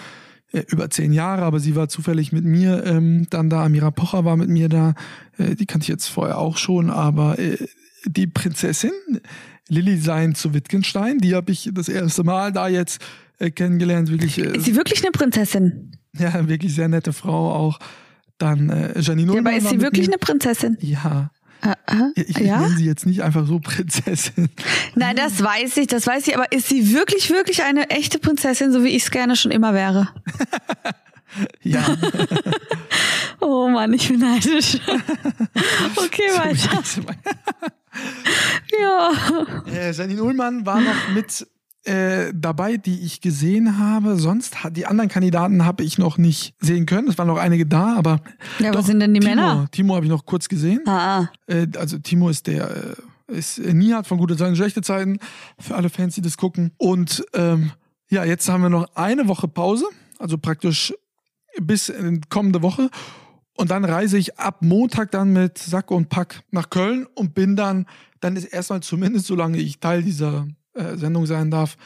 über 0.69 0.91
zehn 0.91 1.13
Jahre, 1.13 1.43
aber 1.43 1.61
sie 1.61 1.75
war 1.77 1.89
zufällig 1.89 2.33
mit 2.33 2.45
mir 2.45 2.85
ähm, 2.85 3.27
dann 3.31 3.51
da. 3.51 3.65
Amira 3.65 3.91
Pocher 3.91 4.25
war 4.25 4.37
mit 4.37 4.49
mir 4.49 4.69
da. 4.69 4.95
Äh, 5.39 5.55
die 5.57 5.67
kannte 5.67 5.85
ich 5.85 5.89
jetzt 5.89 6.07
vorher 6.09 6.39
auch 6.39 6.57
schon, 6.57 6.91
aber 6.91 7.39
äh, 7.39 7.57
die 8.07 8.27
Prinzessin 8.27 8.93
Lilly 9.69 9.97
Sein 9.99 10.35
zu 10.35 10.55
Wittgenstein, 10.55 11.19
die 11.19 11.35
habe 11.35 11.51
ich 11.53 11.71
das 11.73 11.89
erste 11.89 12.23
Mal 12.23 12.53
da 12.53 12.69
jetzt 12.69 13.01
äh, 13.39 13.51
kennengelernt. 13.51 14.11
Wirklich, 14.11 14.39
äh, 14.39 14.57
ist 14.57 14.65
sie 14.65 14.77
wirklich 14.77 15.03
eine 15.03 15.11
Prinzessin? 15.11 15.93
Ja, 16.17 16.49
wirklich 16.49 16.75
sehr 16.75 16.89
nette 16.89 17.13
Frau 17.13 17.53
auch. 17.53 17.79
Dann 18.39 18.69
äh, 18.71 19.01
Janine 19.01 19.33
ja, 19.33 19.41
Aber 19.41 19.53
ist 19.55 19.69
sie 19.69 19.81
wirklich 19.81 20.07
mir. 20.07 20.15
eine 20.15 20.19
Prinzessin? 20.19 20.77
Ja. 20.81 21.31
Uh, 21.67 22.11
ich, 22.15 22.37
ja? 22.39 22.61
nenne 22.61 22.77
sie 22.77 22.85
jetzt 22.85 23.07
nicht 23.07 23.23
einfach 23.23 23.47
so 23.47 23.59
Prinzessin. 23.59 24.51
Nein, 24.95 25.17
das 25.17 25.43
weiß 25.43 25.79
ich, 25.79 25.87
das 25.87 26.07
weiß 26.07 26.29
ich, 26.29 26.37
aber 26.37 26.53
ist 26.53 26.69
sie 26.69 26.93
wirklich, 26.93 27.31
wirklich 27.31 27.63
eine 27.63 27.89
echte 27.89 28.19
Prinzessin, 28.19 28.71
so 28.71 28.85
wie 28.85 28.91
ich 28.91 29.05
es 29.05 29.11
gerne 29.11 29.35
schon 29.35 29.51
immer 29.51 29.73
wäre? 29.73 30.09
ja. 31.63 31.83
oh 33.41 33.69
Mann, 33.69 33.95
ich 33.95 34.09
bin 34.09 34.21
neidisch. 34.21 34.79
okay, 35.97 36.31
weiter. 36.37 36.83
ja. 38.79 39.13
Äh, 39.73 39.93
Janine 39.93 40.23
Ullmann 40.23 40.67
war 40.67 40.81
noch 40.81 41.09
mit 41.15 41.47
äh, 41.85 42.33
dabei, 42.35 42.77
die 42.77 43.01
ich 43.01 43.21
gesehen 43.21 43.79
habe. 43.79 44.17
Sonst 44.17 44.57
die 44.71 44.87
anderen 44.87 45.09
Kandidaten 45.09 45.65
habe 45.65 45.85
ich 45.85 45.99
noch 45.99 46.19
nicht 46.19 46.55
sehen 46.61 46.87
können. 46.87 47.09
Es 47.09 47.19
waren 47.19 47.29
noch 47.29 47.39
einige 47.39 47.67
da, 47.67 47.97
aber 47.97 48.21
ja, 48.59 48.71
doch, 48.71 48.81
was 48.81 48.87
sind 48.87 49.01
denn 49.01 49.15
die 49.15 49.21
Timo, 49.21 49.35
Männer? 49.35 49.69
Timo 49.71 49.95
habe 49.95 50.07
ich 50.07 50.11
noch 50.11 50.25
kurz 50.25 50.49
gesehen. 50.49 50.81
Ah. 50.87 51.21
ah. 51.21 51.31
Äh, 51.47 51.67
also 51.77 51.99
Timo 51.99 52.29
ist 52.29 52.47
der 52.47 52.71
äh, 52.71 52.95
ist 53.27 53.59
Nihat 53.59 54.07
von 54.07 54.19
gute 54.19 54.37
Zeiten, 54.37 54.57
schlechte 54.57 54.83
Zeiten 54.83 55.19
für 55.59 55.75
alle 55.75 55.89
Fans, 55.89 56.15
die 56.15 56.21
das 56.21 56.37
gucken. 56.37 56.73
Und 56.77 57.25
ähm, 57.35 57.73
ja, 58.11 58.25
jetzt 58.25 58.49
haben 58.49 58.63
wir 58.63 58.71
noch 58.71 58.95
eine 58.97 59.29
Woche 59.29 59.49
Pause, 59.49 59.87
also 60.19 60.39
praktisch 60.39 60.95
bis 61.61 61.89
in 61.89 62.21
kommende 62.29 62.63
Woche. 62.63 62.91
Und 63.57 63.71
dann 63.71 63.85
reise 63.85 64.19
ich 64.19 64.39
ab 64.39 64.59
Montag 64.61 65.11
dann 65.13 65.33
mit 65.33 65.59
Sack 65.59 65.91
und 65.91 66.09
Pack 66.09 66.43
nach 66.51 66.71
Köln 66.71 67.07
und 67.15 67.35
bin 67.35 67.57
dann, 67.57 67.87
dann 68.21 68.37
ist 68.37 68.47
erstmal 68.47 68.81
zumindest, 68.81 69.27
solange 69.27 69.59
ich 69.59 69.79
Teil 69.79 70.03
dieser 70.03 70.47
äh, 70.75 70.97
Sendung 70.97 71.27
sein 71.27 71.51
darf, 71.51 71.77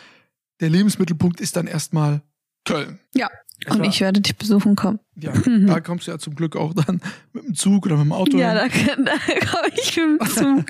der 0.61 0.70
Lebensmittelpunkt 0.70 1.40
ist 1.40 1.57
dann 1.57 1.66
erstmal 1.66 2.22
Köln. 2.64 2.98
Ja. 3.14 3.29
Es 3.64 3.74
und 3.74 3.81
war, 3.81 3.88
ich 3.88 4.01
werde 4.01 4.20
dich 4.20 4.37
besuchen 4.37 4.77
kommen. 4.77 5.01
Ja, 5.16 5.33
mhm. 5.35 5.66
da 5.68 5.81
kommst 5.81 6.07
du 6.07 6.12
ja 6.12 6.18
zum 6.18 6.35
Glück 6.35 6.55
auch 6.57 6.74
dann 6.74 7.01
mit 7.33 7.44
dem 7.44 7.55
Zug 7.55 7.87
oder 7.87 7.96
mit 7.96 8.05
dem 8.05 8.12
Auto. 8.12 8.37
Ja, 8.37 8.55
da, 8.55 8.68
da 8.68 9.46
komme 9.46 9.68
ich 9.74 9.96
mit 9.96 10.20
dem 10.20 10.29
Zug. 10.29 10.66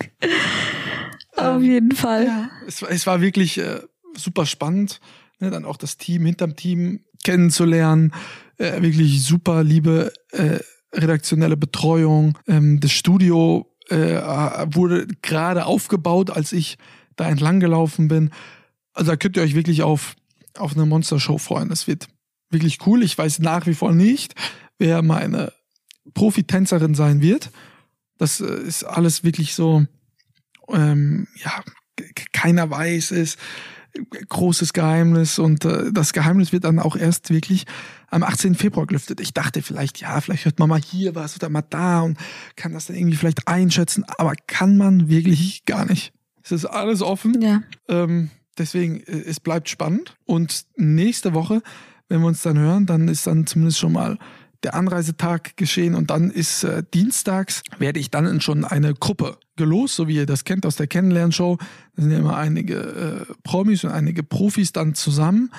Auf 1.37 1.63
jeden 1.63 1.93
Fall. 1.93 2.25
Ja, 2.25 2.51
es, 2.67 2.83
es 2.83 3.07
war 3.07 3.21
wirklich 3.21 3.59
äh, 3.59 3.81
super 4.17 4.47
spannend, 4.47 5.01
ne, 5.39 5.51
dann 5.51 5.65
auch 5.65 5.77
das 5.77 5.99
Team 5.99 6.25
hinterm 6.25 6.57
Team 6.57 7.05
kennenzulernen. 7.25 8.13
Äh, 8.57 8.81
wirklich 8.83 9.23
super 9.23 9.63
liebe 9.63 10.13
äh, 10.33 10.59
redaktionelle 10.93 11.57
Betreuung. 11.57 12.39
Ähm, 12.47 12.81
das 12.81 12.93
Studio 12.93 13.71
äh, 13.89 14.17
wurde 14.73 15.07
gerade 15.23 15.67
aufgebaut, 15.67 16.31
als 16.31 16.53
ich 16.53 16.79
da 17.19 17.29
entlang 17.29 17.61
gelaufen 17.61 18.09
bin. 18.09 18.31
Also 18.95 19.13
da 19.13 19.17
könnt 19.17 19.37
ihr 19.37 19.43
euch 19.43 19.55
wirklich 19.55 19.83
auf, 19.83 20.17
auf 20.57 20.75
eine 20.75 20.87
Monster-Show 20.87 21.39
freuen. 21.39 21.69
Das 21.69 21.87
wird 21.87 22.09
wirklich 22.51 22.87
cool. 22.87 23.03
Ich 23.03 23.17
weiß 23.17 23.41
nach 23.41 23.67
wie 23.67 23.75
vor 23.75 23.93
nicht, 23.93 24.35
wer 24.79 25.03
meine 25.03 25.53
Profitänzerin 26.15 26.95
sein 26.95 27.21
wird. 27.21 27.51
Das 28.17 28.41
äh, 28.41 28.47
ist 28.47 28.85
alles 28.85 29.25
wirklich 29.25 29.55
so, 29.55 29.85
ähm, 30.69 31.29
ja, 31.37 31.63
keiner 32.33 32.71
weiß 32.71 33.11
es. 33.13 33.37
Großes 34.29 34.75
Geheimnis 34.75 35.41
und 35.41 35.65
äh, 35.65 35.91
das 35.93 36.13
Geheimnis 36.13 36.53
wird 36.53 36.65
dann 36.65 36.79
auch 36.79 36.95
erst 36.95 37.31
wirklich 37.31 37.65
am 38.11 38.23
18. 38.23 38.55
Februar 38.55 38.87
gelüftet. 38.87 39.19
Ich 39.19 39.35
dachte 39.35 39.61
vielleicht, 39.61 40.01
ja, 40.01 40.21
vielleicht 40.21 40.45
hört 40.45 40.59
man 40.61 40.69
mal 40.69 40.81
hier 40.81 41.15
was 41.15 41.35
oder 41.35 41.49
mal 41.49 41.63
da 41.63 42.03
und 42.03 42.17
kann 42.55 42.73
das 42.73 42.87
dann 42.87 42.97
irgendwie 42.97 43.17
vielleicht 43.17 43.49
einschätzen, 43.49 44.05
aber 44.19 44.35
kann 44.47 44.77
man 44.77 45.09
wirklich 45.09 45.65
gar 45.65 45.85
nicht. 45.85 46.13
Es 46.51 46.65
ist 46.65 46.67
alles 46.67 47.03
offen. 47.03 47.41
Ja. 47.43 47.63
Ähm, 47.89 48.31
deswegen, 48.57 49.01
äh, 49.01 49.25
es 49.27 49.41
bleibt 49.41 49.69
spannend. 49.69 50.17
Und 50.25 50.65
nächste 50.77 51.35
Woche, 51.35 51.63
wenn 52.09 52.21
wir 52.21 52.27
uns 52.27 52.43
dann 52.43 52.59
hören, 52.59 52.87
dann 52.87 53.09
ist 53.09 53.27
dann 53.27 53.47
zumindest 53.47 53.79
schon 53.79 53.93
mal 53.93 54.19
der 54.63 54.75
Anreisetag 54.75 55.57
geschehen 55.57 55.95
und 55.95 56.11
dann 56.11 56.31
ist 56.31 56.65
äh, 56.65 56.83
dienstags, 56.93 57.63
werde 57.79 58.01
ich 58.01 58.11
dann 58.11 58.41
schon 58.41 58.65
eine 58.65 58.95
Gruppe 58.95 59.39
gelost, 59.57 59.95
so 59.95 60.09
wie 60.09 60.17
ihr 60.17 60.27
das 60.27 60.45
kennt 60.45 60.67
aus 60.67 60.77
der 60.77 60.89
Kennenlernshow. 60.89 61.59
Da 61.95 62.03
sind 62.03 62.11
ja 62.11 62.19
immer 62.19 62.37
einige 62.37 62.77
äh, 63.29 63.33
Promis 63.45 63.85
und 63.85 63.91
einige 63.91 64.23
Profis 64.23 64.73
dann 64.73 64.95
zusammen. 64.95 65.51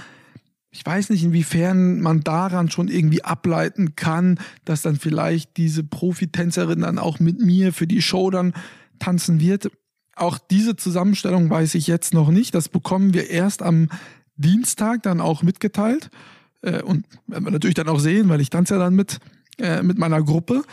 ich 0.72 0.86
weiß 0.86 1.10
nicht, 1.12 1.24
inwiefern 1.24 2.02
man 2.02 2.22
daran 2.22 2.70
schon 2.70 2.90
irgendwie 2.90 3.24
ableiten 3.24 3.96
kann, 3.96 4.40
dass 4.66 4.82
dann 4.82 4.98
vielleicht 4.98 5.58
diese 5.58 5.84
Profitänzerin 5.84 6.82
dann 6.82 7.00
auch 7.00 7.20
mit 7.20 7.40
mir 7.40 7.74
für 7.74 7.88
die 7.88 8.02
Show 8.02 8.30
dann 8.30 8.54
tanzen 9.00 9.40
wird. 9.40 9.72
Auch 10.20 10.38
diese 10.38 10.76
Zusammenstellung 10.76 11.50
weiß 11.50 11.76
ich 11.76 11.88
jetzt 11.88 12.14
noch 12.14 12.30
nicht. 12.30 12.54
Das 12.54 12.70
bekommen 12.70 13.14
wir 13.14 13.30
erst 13.30 13.62
am 13.62 13.90
Dienstag 14.36 15.04
dann 15.04 15.22
auch 15.22 15.44
mitgeteilt. 15.44 16.10
Äh, 16.62 16.82
und 16.82 17.06
werden 17.28 17.46
wir 17.46 17.52
natürlich 17.52 17.76
dann 17.76 17.90
auch 17.90 18.00
sehen, 18.00 18.30
weil 18.30 18.42
ich 18.42 18.50
tanze 18.50 18.76
ja 18.76 18.80
dann 18.80 18.96
mit, 18.96 19.20
äh, 19.58 19.82
mit 19.82 19.98
meiner 19.98 20.22
Gruppe. 20.22 20.64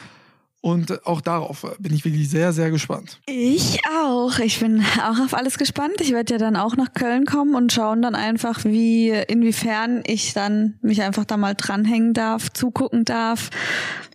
Und 0.61 1.07
auch 1.07 1.21
darauf 1.21 1.65
bin 1.79 1.95
ich 1.95 2.05
wirklich 2.05 2.29
sehr, 2.29 2.53
sehr 2.53 2.73
gespannt. 2.73 3.21
Ich 3.27 3.79
auch. 4.03 4.41
Ich 4.41 4.59
bin 4.59 4.83
auch 5.01 5.21
auf 5.21 5.33
alles 5.33 5.59
gespannt. 5.59 5.95
Ich 6.01 6.11
werde 6.11 6.35
ja 6.35 6.39
dann 6.39 6.57
auch 6.57 6.77
nach 6.77 6.93
Köln 6.93 7.25
kommen 7.25 7.55
und 7.55 7.73
schauen 7.73 8.03
dann 8.03 8.17
einfach, 8.17 8.65
wie, 8.65 9.11
inwiefern 9.11 10.03
ich 10.07 10.33
dann 10.33 10.75
mich 10.83 11.03
einfach 11.03 11.25
da 11.25 11.37
mal 11.37 11.55
dranhängen 11.55 12.15
darf, 12.15 12.53
zugucken 12.53 13.05
darf. 13.05 13.51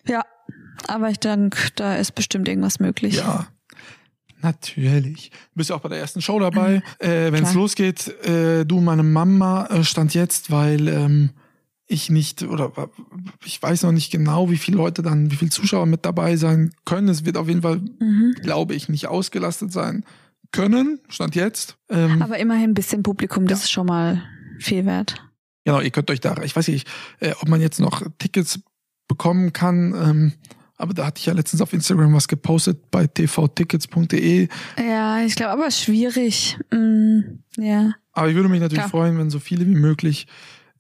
Ja. 0.06 0.26
Aber 0.88 1.10
ich 1.10 1.20
denke, 1.20 1.58
da 1.76 1.96
ist 1.96 2.16
bestimmt 2.16 2.50
irgendwas 2.50 2.80
möglich. 2.80 3.16
Ja. 3.16 3.48
Natürlich. 4.42 5.30
Du 5.30 5.58
bist 5.58 5.70
ja 5.70 5.76
auch 5.76 5.82
bei 5.82 5.90
der 5.90 6.00
ersten 6.00 6.22
Show 6.22 6.40
dabei. 6.40 6.82
Mhm. 7.00 7.08
Äh, 7.08 7.32
Wenn 7.32 7.44
es 7.44 7.54
losgeht, 7.54 8.08
äh, 8.26 8.66
du, 8.66 8.82
meine 8.82 9.04
Mama 9.04 9.68
äh, 9.68 9.84
stand 9.84 10.14
jetzt, 10.14 10.52
weil 10.52 10.88
ähm, 10.88 11.30
ich 11.88 12.10
nicht 12.10 12.44
oder 12.44 12.72
ich 13.46 13.62
weiß 13.62 13.84
noch 13.84 13.92
nicht 13.92 14.12
genau, 14.12 14.50
wie 14.50 14.58
viele 14.58 14.78
Leute 14.78 15.02
dann, 15.02 15.30
wie 15.32 15.36
viele 15.36 15.52
Zuschauer 15.52 15.86
mit 15.86 16.06
dabei 16.06 16.38
sein 16.38 16.74
können. 16.86 17.10
Es 17.10 17.26
wird 17.26 17.38
auf 17.38 17.48
jeden 17.48 17.62
Fall, 17.62 17.82
mhm. 18.00 18.36
glaube 18.42 18.74
ich, 18.76 18.90
nicht 18.90 19.08
ausgelastet 19.08 19.72
sein 19.74 20.06
können, 20.52 21.00
stand 21.10 21.36
jetzt. 21.36 21.78
Ähm, 21.90 22.22
Aber 22.22 22.40
immerhin 22.40 22.72
ein 22.72 22.74
bisschen 22.74 23.04
Publikum, 23.04 23.48
das 23.48 23.60
ja. 23.60 23.64
ist 23.66 23.72
schon 23.72 23.88
mal 23.88 24.24
viel 24.60 24.86
wert. 24.86 25.16
Genau, 25.66 25.80
ihr 25.80 25.92
könnt 25.92 26.10
euch 26.10 26.22
da, 26.22 26.36
ich 26.44 26.56
weiß 26.56 26.68
nicht, 26.70 26.88
äh, 27.20 27.34
ob 27.42 27.48
man 27.48 27.62
jetzt 27.62 27.80
noch 27.80 28.04
Tickets 28.18 28.60
bekommen 29.08 29.54
kann. 29.54 29.94
Ähm, 29.94 30.34
aber 30.82 30.94
da 30.94 31.06
hatte 31.06 31.20
ich 31.20 31.28
ja 31.28 31.34
letztens 31.34 31.62
auf 31.62 31.74
Instagram 31.74 32.14
was 32.14 32.28
gepostet 32.28 32.90
bei 32.90 33.06
tvtickets.de. 33.08 34.48
Ja, 34.78 35.22
ich 35.22 35.36
glaube, 35.36 35.52
aber 35.52 35.72
schwierig. 35.72 36.58
Mm, 36.72 37.20
ja. 37.58 37.94
Aber 38.14 38.30
ich 38.30 38.36
würde 38.36 38.50
mich 38.50 38.60
natürlich 38.60 38.80
Klar. 38.80 38.90
freuen, 38.90 39.18
wenn 39.18 39.30
so 39.30 39.40
viele 39.40 39.68
wie 39.68 39.76
möglich 39.76 40.28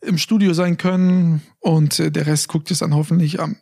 im 0.02 0.18
Studio 0.18 0.54
sein 0.54 0.78
können 0.78 1.42
und 1.60 2.00
äh, 2.00 2.12
der 2.12 2.26
Rest 2.26 2.48
guckt 2.48 2.72
es 2.72 2.80
dann 2.80 2.96
hoffentlich 2.96 3.40
am, 3.40 3.58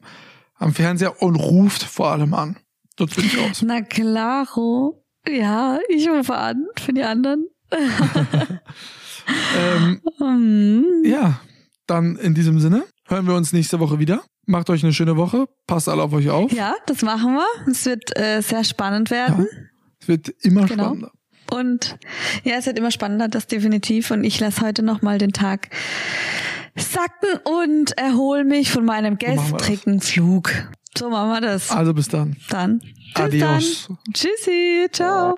am 0.56 0.74
Fernseher 0.74 1.22
und 1.22 1.36
ruft 1.36 1.84
vor 1.84 2.12
allem 2.12 2.34
an. 2.34 2.58
Dort 2.96 3.16
bin 3.16 3.26
ich 3.26 3.38
aus. 3.38 3.62
Na 3.66 3.82
klaro. 3.82 5.04
Ja, 5.28 5.80
ich 5.90 6.08
rufe 6.10 6.36
an 6.36 6.66
für 6.80 6.94
die 6.94 7.04
anderen. 7.04 7.48
ähm, 9.58 10.02
mm. 10.20 11.06
Ja, 11.06 11.42
dann 11.86 12.16
in 12.16 12.34
diesem 12.34 12.60
Sinne 12.60 12.86
hören 13.08 13.28
wir 13.28 13.36
uns 13.36 13.52
nächste 13.52 13.80
Woche 13.80 14.00
wieder. 14.00 14.24
Macht 14.50 14.72
euch 14.72 14.84
eine 14.84 14.94
schöne 14.94 15.16
Woche. 15.16 15.48
Passt 15.68 15.88
alle 15.88 16.02
auf 16.02 16.12
euch 16.12 16.28
auf. 16.32 16.52
Ja, 16.52 16.74
das 16.88 17.04
machen 17.04 17.36
wir. 17.36 17.72
Es 17.72 17.86
wird 17.86 18.18
äh, 18.18 18.42
sehr 18.42 18.64
spannend 18.64 19.12
werden. 19.12 19.46
Ja, 19.48 19.58
es 20.02 20.08
wird 20.08 20.30
immer 20.42 20.66
genau. 20.66 20.86
spannender. 20.86 21.12
Und 21.52 22.00
ja, 22.44 22.56
es 22.56 22.66
wird 22.66 22.80
immer 22.80 22.90
spannender, 22.90 23.28
das 23.28 23.46
definitiv. 23.46 24.10
Und 24.10 24.24
ich 24.24 24.40
lasse 24.40 24.62
heute 24.62 24.82
nochmal 24.82 25.20
den 25.20 25.34
Tag 25.34 25.70
sacken 26.76 27.40
und 27.44 27.96
erhole 27.96 28.44
mich 28.44 28.72
von 28.72 28.86
meinem 28.86 29.20
gestrigen 29.20 30.02
Flug. 30.02 30.52
So 30.98 31.12
machen 31.12 31.30
wir 31.30 31.42
das. 31.42 31.70
Also 31.70 31.94
bis 31.94 32.08
dann. 32.08 32.36
Dann. 32.50 32.80
Bis 32.80 33.24
Adios. 33.24 33.88
Dann. 33.88 33.98
Tschüssi. 34.16 34.88
Ciao. 34.92 35.38